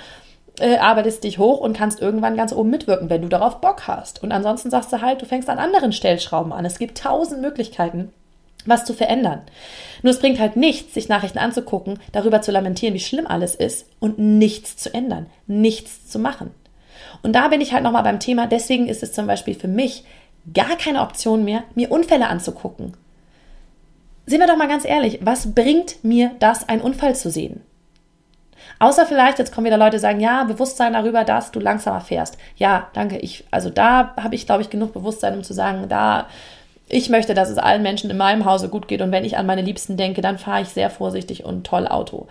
[0.59, 4.21] äh, arbeitest dich hoch und kannst irgendwann ganz oben mitwirken, wenn du darauf Bock hast.
[4.21, 6.63] Und ansonsten sagst du halt, du fängst an anderen Stellschrauben an.
[6.63, 8.13] Es gibt tausend Möglichkeiten,
[8.67, 9.41] was zu verändern.
[10.03, 13.87] Nur es bringt halt nichts, sich Nachrichten anzugucken, darüber zu lamentieren, wie schlimm alles ist
[13.99, 16.51] und nichts zu ändern, nichts zu machen.
[17.23, 20.03] Und da bin ich halt nochmal beim Thema, deswegen ist es zum Beispiel für mich
[20.53, 22.93] gar keine Option mehr, mir Unfälle anzugucken.
[24.25, 27.61] Sehen wir doch mal ganz ehrlich, was bringt mir das, einen Unfall zu sehen?
[28.79, 32.37] Außer vielleicht, jetzt kommen wieder Leute, sagen, ja, Bewusstsein darüber, dass du langsamer fährst.
[32.57, 33.17] Ja, danke.
[33.17, 36.27] Ich, also da habe ich, glaube ich, genug Bewusstsein, um zu sagen, da
[36.89, 39.45] ich möchte, dass es allen Menschen in meinem Hause gut geht und wenn ich an
[39.45, 42.27] meine Liebsten denke, dann fahre ich sehr vorsichtig und toll Auto.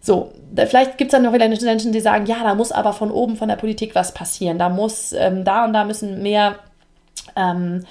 [0.00, 3.10] So, vielleicht gibt es dann noch wieder Menschen, die sagen, ja, da muss aber von
[3.10, 4.58] oben von der Politik was passieren.
[4.58, 6.56] Da muss, ähm, da und da müssen mehr,
[7.36, 7.84] ähm,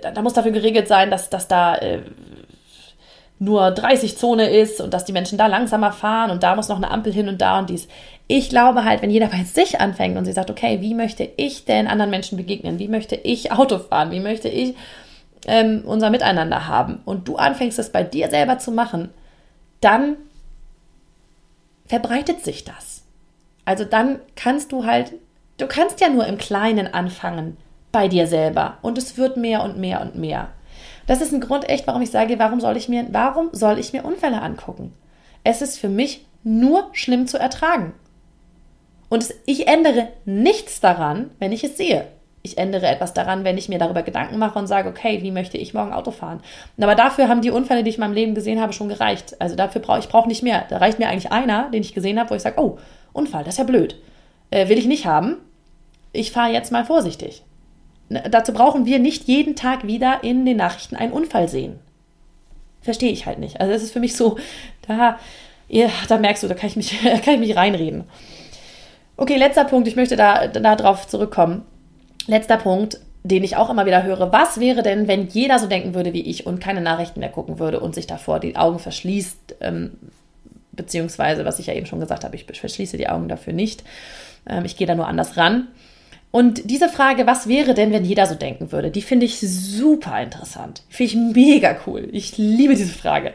[0.00, 2.02] da, da, muss dafür geregelt sein, dass, dass da, äh,
[3.38, 6.76] nur 30 Zone ist und dass die Menschen da langsamer fahren und da muss noch
[6.76, 7.86] eine Ampel hin und da und dies.
[8.28, 11.64] Ich glaube halt, wenn jeder bei sich anfängt und sie sagt, okay, wie möchte ich
[11.64, 12.78] denn anderen Menschen begegnen?
[12.78, 14.10] Wie möchte ich Auto fahren?
[14.10, 14.74] Wie möchte ich
[15.46, 17.00] ähm, unser Miteinander haben?
[17.04, 19.10] Und du anfängst es bei dir selber zu machen,
[19.80, 20.16] dann
[21.86, 23.02] verbreitet sich das.
[23.64, 25.14] Also dann kannst du halt,
[25.58, 27.56] du kannst ja nur im Kleinen anfangen
[27.92, 30.48] bei dir selber und es wird mehr und mehr und mehr.
[31.06, 33.92] Das ist ein Grund echt, warum ich sage, warum soll ich mir, warum soll ich
[33.92, 34.92] mir Unfälle angucken?
[35.44, 37.92] Es ist für mich nur schlimm zu ertragen.
[39.08, 42.08] Und ich ändere nichts daran, wenn ich es sehe.
[42.46, 45.58] Ich ändere etwas daran, wenn ich mir darüber Gedanken mache und sage, okay, wie möchte
[45.58, 46.40] ich morgen Auto fahren?
[46.80, 49.34] Aber dafür haben die Unfälle, die ich in meinem Leben gesehen habe, schon gereicht.
[49.40, 50.64] Also dafür brauche ich brauche nicht mehr.
[50.68, 52.78] Da reicht mir eigentlich einer, den ich gesehen habe, wo ich sage, oh,
[53.12, 53.96] Unfall, das ist ja blöd.
[54.50, 55.38] Äh, will ich nicht haben.
[56.12, 57.42] Ich fahre jetzt mal vorsichtig.
[58.08, 61.80] Dazu brauchen wir nicht jeden Tag wieder in den Nachrichten einen Unfall sehen.
[62.80, 63.60] Verstehe ich halt nicht.
[63.60, 64.38] Also es ist für mich so,
[64.86, 65.18] da,
[65.66, 68.04] ja, da merkst du, da kann ich mich, kann ich mich reinreden.
[69.16, 71.64] Okay, letzter Punkt, ich möchte da, da drauf zurückkommen.
[72.26, 74.32] Letzter Punkt, den ich auch immer wieder höre.
[74.32, 77.58] Was wäre denn, wenn jeder so denken würde wie ich und keine Nachrichten mehr gucken
[77.58, 79.56] würde und sich davor die Augen verschließt?
[79.60, 79.92] Ähm,
[80.72, 83.82] beziehungsweise, was ich ja eben schon gesagt habe, ich verschließe die Augen dafür nicht.
[84.48, 85.68] Ähm, ich gehe da nur anders ran.
[86.30, 90.20] Und diese Frage, was wäre denn, wenn jeder so denken würde, die finde ich super
[90.20, 90.82] interessant.
[90.88, 92.08] Finde ich mega cool.
[92.12, 93.32] Ich liebe diese Frage.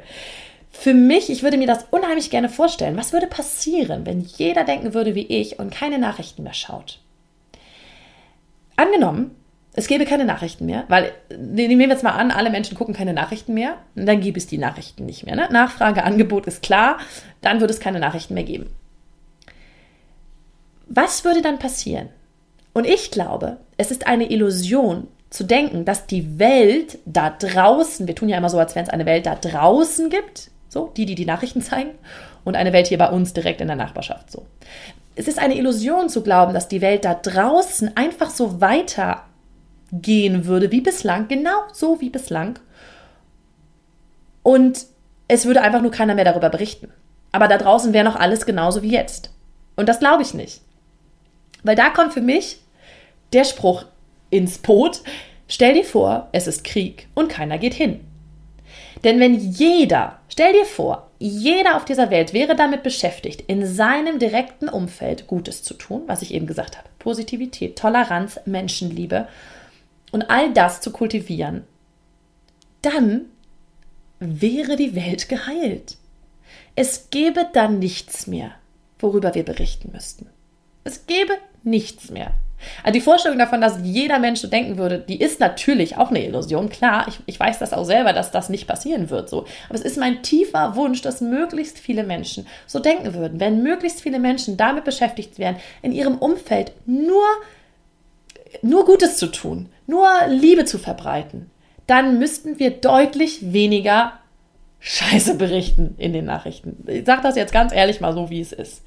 [0.71, 2.97] Für mich, ich würde mir das unheimlich gerne vorstellen.
[2.97, 7.00] Was würde passieren, wenn jeder denken würde wie ich und keine Nachrichten mehr schaut?
[8.75, 9.35] Angenommen,
[9.73, 13.13] es gäbe keine Nachrichten mehr, weil nehmen wir jetzt mal an, alle Menschen gucken keine
[13.13, 15.35] Nachrichten mehr, dann gäbe es die Nachrichten nicht mehr.
[15.35, 15.47] Ne?
[15.51, 16.97] Nachfrage, Angebot ist klar,
[17.41, 18.69] dann würde es keine Nachrichten mehr geben.
[20.87, 22.09] Was würde dann passieren?
[22.73, 28.15] Und ich glaube, es ist eine Illusion zu denken, dass die Welt da draußen, wir
[28.15, 31.15] tun ja immer so, als wenn es eine Welt da draußen gibt, so, die, die
[31.15, 31.91] die Nachrichten zeigen,
[32.43, 34.45] und eine Welt hier bei uns direkt in der Nachbarschaft, so
[35.15, 40.71] es ist eine Illusion zu glauben, dass die Welt da draußen einfach so weitergehen würde
[40.71, 42.59] wie bislang, genau so wie bislang.
[44.43, 44.85] Und
[45.27, 46.91] es würde einfach nur keiner mehr darüber berichten.
[47.31, 49.31] Aber da draußen wäre noch alles genauso wie jetzt.
[49.75, 50.61] Und das glaube ich nicht.
[51.63, 52.59] Weil da kommt für mich
[53.33, 53.85] der Spruch
[54.29, 55.01] ins Boot,
[55.47, 58.01] stell dir vor, es ist Krieg und keiner geht hin.
[59.03, 64.17] Denn wenn jeder, stell dir vor, jeder auf dieser Welt wäre damit beschäftigt, in seinem
[64.17, 66.89] direkten Umfeld Gutes zu tun, was ich eben gesagt habe.
[66.97, 69.27] Positivität, Toleranz, Menschenliebe
[70.11, 71.63] und all das zu kultivieren,
[72.81, 73.25] dann
[74.19, 75.97] wäre die Welt geheilt.
[76.73, 78.53] Es gäbe dann nichts mehr,
[78.97, 80.27] worüber wir berichten müssten.
[80.83, 82.33] Es gäbe nichts mehr.
[82.83, 86.25] Also die Vorstellung davon, dass jeder Mensch so denken würde, die ist natürlich auch eine
[86.25, 86.69] Illusion.
[86.69, 89.45] Klar, ich, ich weiß das auch selber, dass das nicht passieren wird so.
[89.67, 93.39] Aber es ist mein tiefer Wunsch, dass möglichst viele Menschen so denken würden.
[93.39, 97.23] Wenn möglichst viele Menschen damit beschäftigt wären, in ihrem Umfeld nur,
[98.61, 101.49] nur Gutes zu tun, nur Liebe zu verbreiten,
[101.87, 104.13] dann müssten wir deutlich weniger
[104.79, 106.83] Scheiße berichten in den Nachrichten.
[106.87, 108.83] Ich sage das jetzt ganz ehrlich mal so, wie es ist.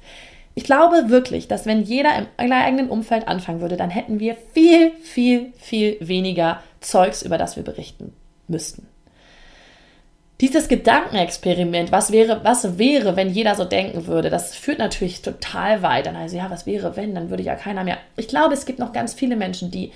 [0.57, 4.91] Ich glaube wirklich, dass wenn jeder im eigenen Umfeld anfangen würde, dann hätten wir viel,
[5.01, 8.13] viel, viel weniger Zeugs, über das wir berichten
[8.47, 8.87] müssten.
[10.39, 15.81] Dieses Gedankenexperiment, was wäre, was wäre, wenn jeder so denken würde, das führt natürlich total
[15.81, 16.05] weit.
[16.05, 17.97] Dann also, ja, was wäre, wenn, dann würde ja keiner mehr.
[18.15, 19.91] Ich glaube, es gibt noch ganz viele Menschen, die,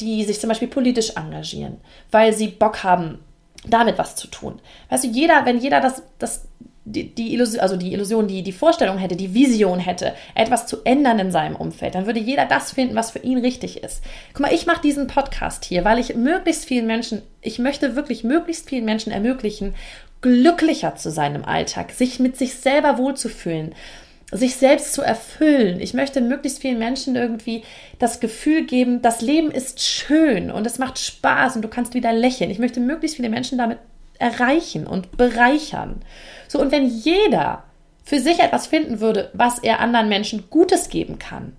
[0.00, 1.78] die sich zum Beispiel politisch engagieren,
[2.10, 3.20] weil sie Bock haben,
[3.66, 4.60] damit was zu tun.
[4.88, 6.48] Weißt du, jeder, wenn jeder das, das
[6.92, 10.78] die, die Illusion, also die Illusion, die, die Vorstellung hätte, die Vision hätte, etwas zu
[10.84, 14.02] ändern in seinem Umfeld, dann würde jeder das finden, was für ihn richtig ist.
[14.32, 18.24] Guck mal, ich mache diesen Podcast hier, weil ich möglichst vielen Menschen, ich möchte wirklich
[18.24, 19.74] möglichst vielen Menschen ermöglichen,
[20.20, 23.74] glücklicher zu sein im Alltag, sich mit sich selber wohlzufühlen,
[24.32, 25.80] sich selbst zu erfüllen.
[25.80, 27.62] Ich möchte möglichst vielen Menschen irgendwie
[27.98, 32.12] das Gefühl geben, das Leben ist schön und es macht Spaß und du kannst wieder
[32.12, 32.50] lächeln.
[32.50, 33.78] Ich möchte möglichst viele Menschen damit
[34.20, 36.02] erreichen und bereichern.
[36.46, 37.64] So, und wenn jeder
[38.04, 41.56] für sich etwas finden würde, was er anderen Menschen Gutes geben kann,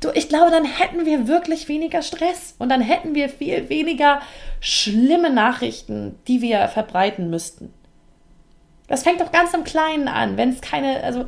[0.00, 4.20] du, ich glaube, dann hätten wir wirklich weniger Stress und dann hätten wir viel weniger
[4.60, 7.72] schlimme Nachrichten, die wir verbreiten müssten.
[8.86, 11.26] Das fängt doch ganz im Kleinen an, wenn es keine, also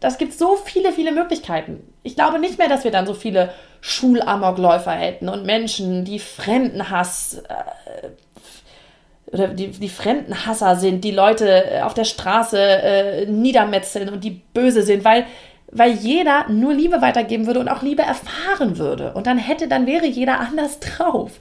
[0.00, 1.82] das gibt so viele, viele Möglichkeiten.
[2.02, 7.42] Ich glaube nicht mehr, dass wir dann so viele Schulamokläufer hätten und Menschen, die Fremdenhass
[7.48, 8.08] äh,
[9.32, 14.42] oder die, die Fremdenhasser sind, die Leute äh, auf der Straße äh, niedermetzeln und die
[14.54, 15.26] böse sind, weil,
[15.72, 19.14] weil jeder nur Liebe weitergeben würde und auch Liebe erfahren würde.
[19.14, 21.32] Und dann hätte, dann wäre jeder anders drauf.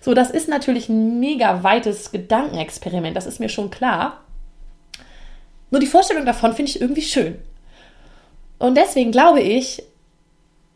[0.00, 4.20] So, das ist natürlich ein mega weites Gedankenexperiment, das ist mir schon klar.
[5.70, 7.38] Nur die Vorstellung davon finde ich irgendwie schön.
[8.58, 9.82] Und deswegen glaube ich,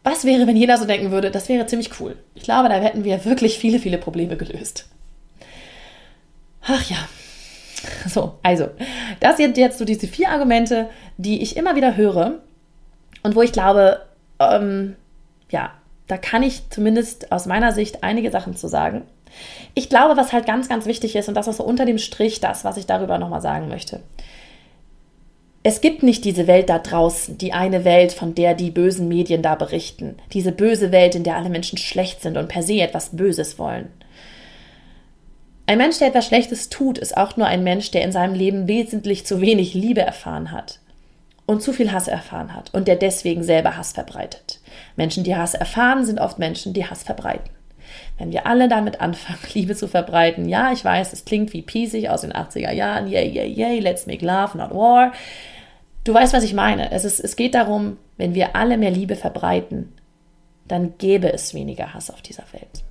[0.04, 2.16] was wäre, wenn jeder so denken würde, das wäre ziemlich cool.
[2.34, 4.88] Ich glaube, da hätten wir wirklich viele, viele Probleme gelöst.
[6.62, 6.96] Ach ja.
[8.06, 8.68] So, also,
[9.18, 12.40] das sind jetzt so diese vier Argumente, die ich immer wieder höre
[13.24, 14.02] und wo ich glaube,
[14.38, 14.96] ähm,
[15.50, 15.72] ja,
[16.06, 19.02] da kann ich zumindest aus meiner Sicht einige Sachen zu sagen.
[19.74, 22.40] Ich glaube, was halt ganz, ganz wichtig ist, und das ist so unter dem Strich
[22.40, 24.00] das, was ich darüber nochmal sagen möchte.
[25.64, 29.42] Es gibt nicht diese Welt da draußen, die eine Welt, von der die bösen Medien
[29.42, 30.16] da berichten.
[30.32, 33.88] Diese böse Welt, in der alle Menschen schlecht sind und per se etwas Böses wollen.
[35.66, 38.66] Ein Mensch, der etwas Schlechtes tut, ist auch nur ein Mensch, der in seinem Leben
[38.66, 40.80] wesentlich zu wenig Liebe erfahren hat
[41.46, 44.60] und zu viel Hass erfahren hat und der deswegen selber Hass verbreitet.
[44.96, 47.50] Menschen, die Hass erfahren, sind oft Menschen, die Hass verbreiten.
[48.18, 52.10] Wenn wir alle damit anfangen, Liebe zu verbreiten, ja, ich weiß, es klingt wie piesig
[52.10, 55.12] aus den 80er Jahren, yay, yay, yay, let's make love, not war.
[56.04, 56.90] Du weißt, was ich meine.
[56.90, 59.92] Es, ist, es geht darum, wenn wir alle mehr Liebe verbreiten,
[60.66, 62.84] dann gäbe es weniger Hass auf dieser Welt.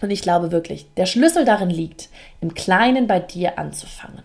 [0.00, 2.08] Und ich glaube wirklich, der Schlüssel darin liegt,
[2.40, 4.22] im Kleinen bei dir anzufangen.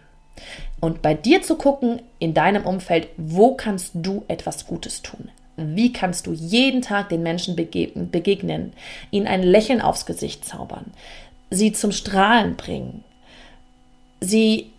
[0.79, 5.29] Und bei dir zu gucken, in deinem Umfeld, wo kannst du etwas Gutes tun?
[5.55, 8.73] Wie kannst du jeden Tag den Menschen begegnen,
[9.09, 10.91] ihnen ein Lächeln aufs Gesicht zaubern,
[11.49, 13.03] sie zum Strahlen bringen,
[14.19, 14.71] sie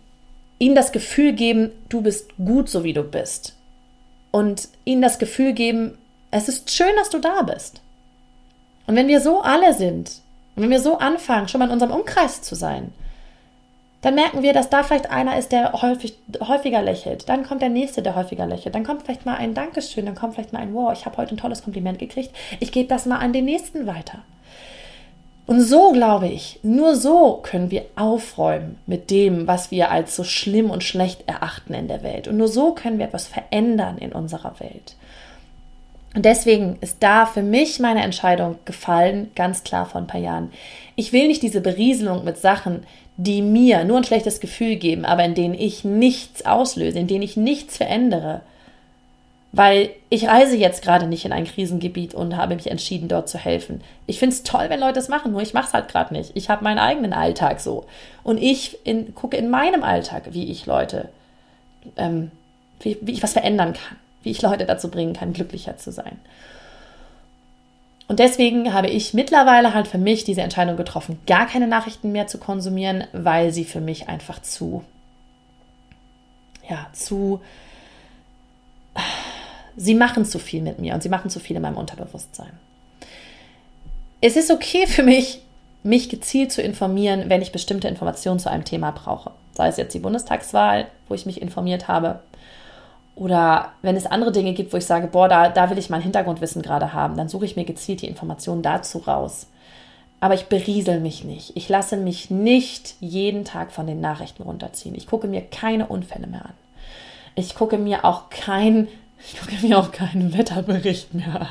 [0.59, 3.55] ihnen das Gefühl geben, du bist gut, so wie du bist.
[4.31, 5.97] Und ihnen das Gefühl geben,
[6.31, 7.81] es ist schön, dass du da bist.
[8.85, 10.21] Und wenn wir so alle sind,
[10.55, 12.91] und wenn wir so anfangen, schon mal in unserem Umkreis zu sein,
[14.01, 17.27] dann merken wir, dass da vielleicht einer ist, der häufig, häufiger lächelt.
[17.27, 18.75] Dann kommt der nächste, der häufiger lächelt.
[18.75, 21.35] Dann kommt vielleicht mal ein Dankeschön, dann kommt vielleicht mal ein Wow, ich habe heute
[21.35, 22.33] ein tolles Kompliment gekriegt.
[22.59, 24.19] Ich gebe das mal an den nächsten weiter.
[25.49, 30.23] Und so glaube ich, nur so können wir aufräumen mit dem, was wir als so
[30.23, 32.27] schlimm und schlecht erachten in der Welt.
[32.27, 34.95] Und nur so können wir etwas verändern in unserer Welt.
[36.13, 40.51] Und deswegen ist da für mich meine Entscheidung gefallen, ganz klar vor ein paar Jahren.
[40.95, 42.85] Ich will nicht diese Berieselung mit Sachen,
[43.17, 47.23] die mir nur ein schlechtes Gefühl geben, aber in denen ich nichts auslöse, in denen
[47.23, 48.41] ich nichts verändere.
[49.51, 53.39] Weil ich reise jetzt gerade nicht in ein Krisengebiet und habe mich entschieden, dort zu
[53.39, 53.81] helfen.
[54.05, 56.31] Ich finde es toll, wenn Leute es machen, nur ich mache es halt gerade nicht.
[56.35, 57.85] Ich habe meinen eigenen Alltag so.
[58.23, 61.09] Und ich in, gucke in meinem Alltag, wie ich Leute,
[61.97, 62.29] ähm,
[62.79, 66.19] wie, wie ich was verändern kann, wie ich Leute dazu bringen kann, glücklicher zu sein.
[68.07, 72.25] Und deswegen habe ich mittlerweile halt für mich diese Entscheidung getroffen, gar keine Nachrichten mehr
[72.25, 74.83] zu konsumieren, weil sie für mich einfach zu,
[76.67, 77.39] ja, zu,
[79.79, 82.51] sie machen zu viel mit mir und sie machen zu viel in meinem Unterbewusstsein.
[84.21, 85.41] Es ist okay für mich,
[85.83, 89.31] mich gezielt zu informieren, wenn ich bestimmte Informationen zu einem Thema brauche.
[89.53, 92.19] Sei es jetzt die Bundestagswahl, wo ich mich informiert habe,
[93.15, 96.01] oder wenn es andere Dinge gibt, wo ich sage, boah, da, da will ich mein
[96.01, 99.47] Hintergrundwissen gerade haben, dann suche ich mir gezielt die Informationen dazu raus.
[100.21, 101.55] Aber ich beriesel mich nicht.
[101.55, 104.95] Ich lasse mich nicht jeden Tag von den Nachrichten runterziehen.
[104.95, 106.53] Ich gucke mir keine Unfälle mehr an.
[107.35, 108.87] Ich gucke mir auch kein,
[109.23, 111.47] ich gucke mir auch keinen Wetterbericht mehr an.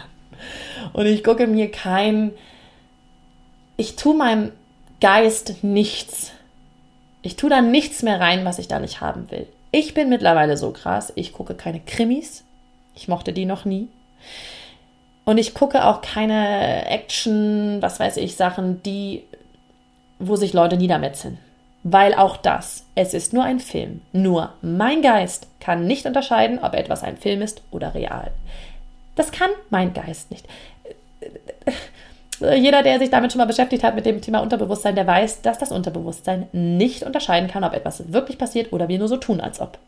[0.93, 2.33] Und ich gucke mir kein,
[3.77, 4.53] ich tue meinem
[5.01, 6.33] Geist nichts.
[7.23, 9.47] Ich tue da nichts mehr rein, was ich da nicht haben will.
[9.71, 12.45] Ich bin mittlerweile so krass, ich gucke keine Krimis.
[12.95, 13.89] Ich mochte die noch nie.
[15.25, 19.25] Und ich gucke auch keine Action, was weiß ich, Sachen, die,
[20.19, 21.39] wo sich Leute niedermetzeln.
[21.85, 24.03] Weil auch das, es ist nur ein Film.
[24.13, 28.31] Nur mein Geist kann nicht unterscheiden, ob etwas ein Film ist oder real.
[29.15, 30.47] Das kann mein Geist nicht.
[32.41, 35.59] Jeder, der sich damit schon mal beschäftigt hat mit dem Thema Unterbewusstsein, der weiß, dass
[35.59, 39.61] das Unterbewusstsein nicht unterscheiden kann, ob etwas wirklich passiert oder wir nur so tun, als
[39.61, 39.79] ob.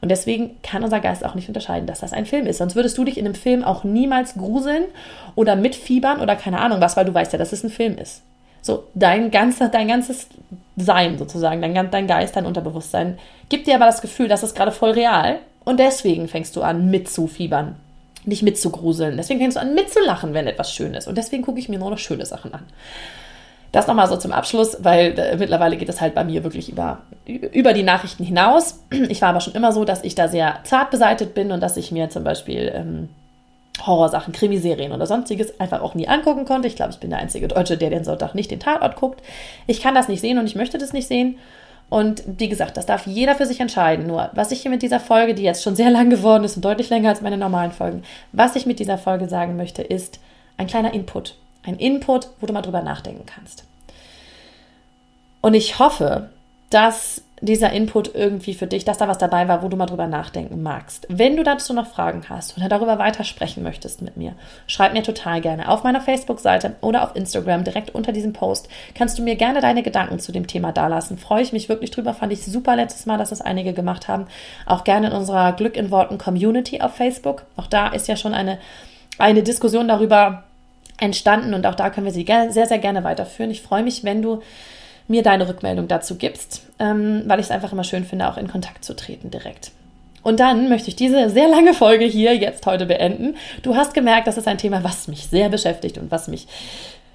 [0.00, 2.58] Und deswegen kann unser Geist auch nicht unterscheiden, dass das ein Film ist.
[2.58, 4.84] Sonst würdest du dich in einem Film auch niemals gruseln
[5.36, 8.22] oder mitfiebern oder keine Ahnung was, weil du weißt ja, dass es ein Film ist.
[8.66, 10.26] So, dein, ganzer, dein ganzes
[10.76, 14.72] Sein sozusagen, dein, dein Geist, dein Unterbewusstsein gibt dir aber das Gefühl, dass es gerade
[14.72, 17.76] voll real und deswegen fängst du an mitzufiebern
[18.26, 19.16] nicht mitzugruseln.
[19.16, 21.06] Deswegen fängst du an mitzulachen, wenn etwas schön ist.
[21.06, 22.64] Und deswegen gucke ich mir nur noch schöne Sachen an.
[23.72, 27.02] Das nochmal so zum Abschluss, weil äh, mittlerweile geht es halt bei mir wirklich über,
[27.26, 28.82] über die Nachrichten hinaus.
[29.08, 31.76] Ich war aber schon immer so, dass ich da sehr zart beseitet bin und dass
[31.76, 33.08] ich mir zum Beispiel ähm,
[33.84, 36.68] Horrorsachen, Krimiserien oder sonstiges einfach auch nie angucken konnte.
[36.68, 39.22] Ich glaube, ich bin der einzige Deutsche, der den Sonntag nicht den Tatort guckt.
[39.66, 41.38] Ich kann das nicht sehen und ich möchte das nicht sehen.
[41.88, 44.06] Und wie gesagt, das darf jeder für sich entscheiden.
[44.06, 46.64] Nur, was ich hier mit dieser Folge, die jetzt schon sehr lang geworden ist und
[46.64, 48.02] deutlich länger als meine normalen Folgen,
[48.32, 50.18] was ich mit dieser Folge sagen möchte, ist
[50.56, 51.36] ein kleiner Input.
[51.64, 53.64] Ein Input, wo du mal drüber nachdenken kannst.
[55.42, 56.30] Und ich hoffe,
[56.70, 60.06] dass dieser Input irgendwie für dich, dass da was dabei war, wo du mal drüber
[60.06, 61.06] nachdenken magst.
[61.10, 64.34] Wenn du dazu noch Fragen hast oder darüber weiter sprechen möchtest mit mir,
[64.66, 68.68] schreib mir total gerne auf meiner Facebook-Seite oder auf Instagram direkt unter diesem Post.
[68.94, 71.18] Kannst du mir gerne deine Gedanken zu dem Thema dalassen.
[71.18, 72.14] Freue ich mich wirklich drüber.
[72.14, 74.26] Fand ich super letztes Mal, dass es einige gemacht haben.
[74.64, 77.44] Auch gerne in unserer Glück in Worten Community auf Facebook.
[77.56, 78.58] Auch da ist ja schon eine,
[79.18, 80.44] eine Diskussion darüber
[80.98, 83.50] entstanden und auch da können wir sie sehr, sehr gerne weiterführen.
[83.50, 84.40] Ich freue mich, wenn du
[85.08, 88.48] mir deine Rückmeldung dazu gibst, ähm, weil ich es einfach immer schön finde, auch in
[88.48, 89.72] Kontakt zu treten direkt.
[90.22, 93.36] Und dann möchte ich diese sehr lange Folge hier jetzt heute beenden.
[93.62, 96.48] Du hast gemerkt, das ist ein Thema, was mich sehr beschäftigt und was mich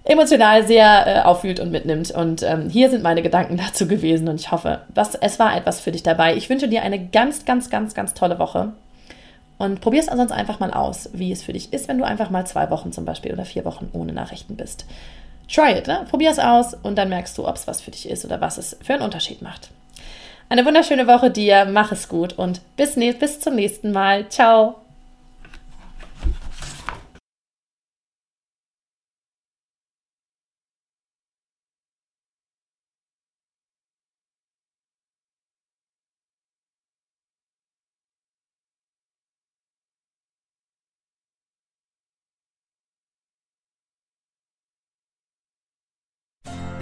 [0.04, 2.12] emotional sehr äh, auffühlt und mitnimmt.
[2.12, 5.82] Und ähm, hier sind meine Gedanken dazu gewesen und ich hoffe, was, es war etwas
[5.82, 6.36] für dich dabei.
[6.36, 8.72] Ich wünsche dir eine ganz, ganz, ganz, ganz tolle Woche.
[9.58, 12.32] Und probier es ansonsten einfach mal aus, wie es für dich ist, wenn du einfach
[12.32, 14.86] mal zwei Wochen zum Beispiel oder vier Wochen ohne Nachrichten bist.
[15.54, 16.06] Try it, ne?
[16.32, 18.78] es aus und dann merkst du, ob es was für dich ist oder was es
[18.82, 19.70] für einen Unterschied macht.
[20.50, 24.28] Eine wunderschöne Woche dir, mach es gut und bis, bis zum nächsten Mal.
[24.30, 24.81] Ciao.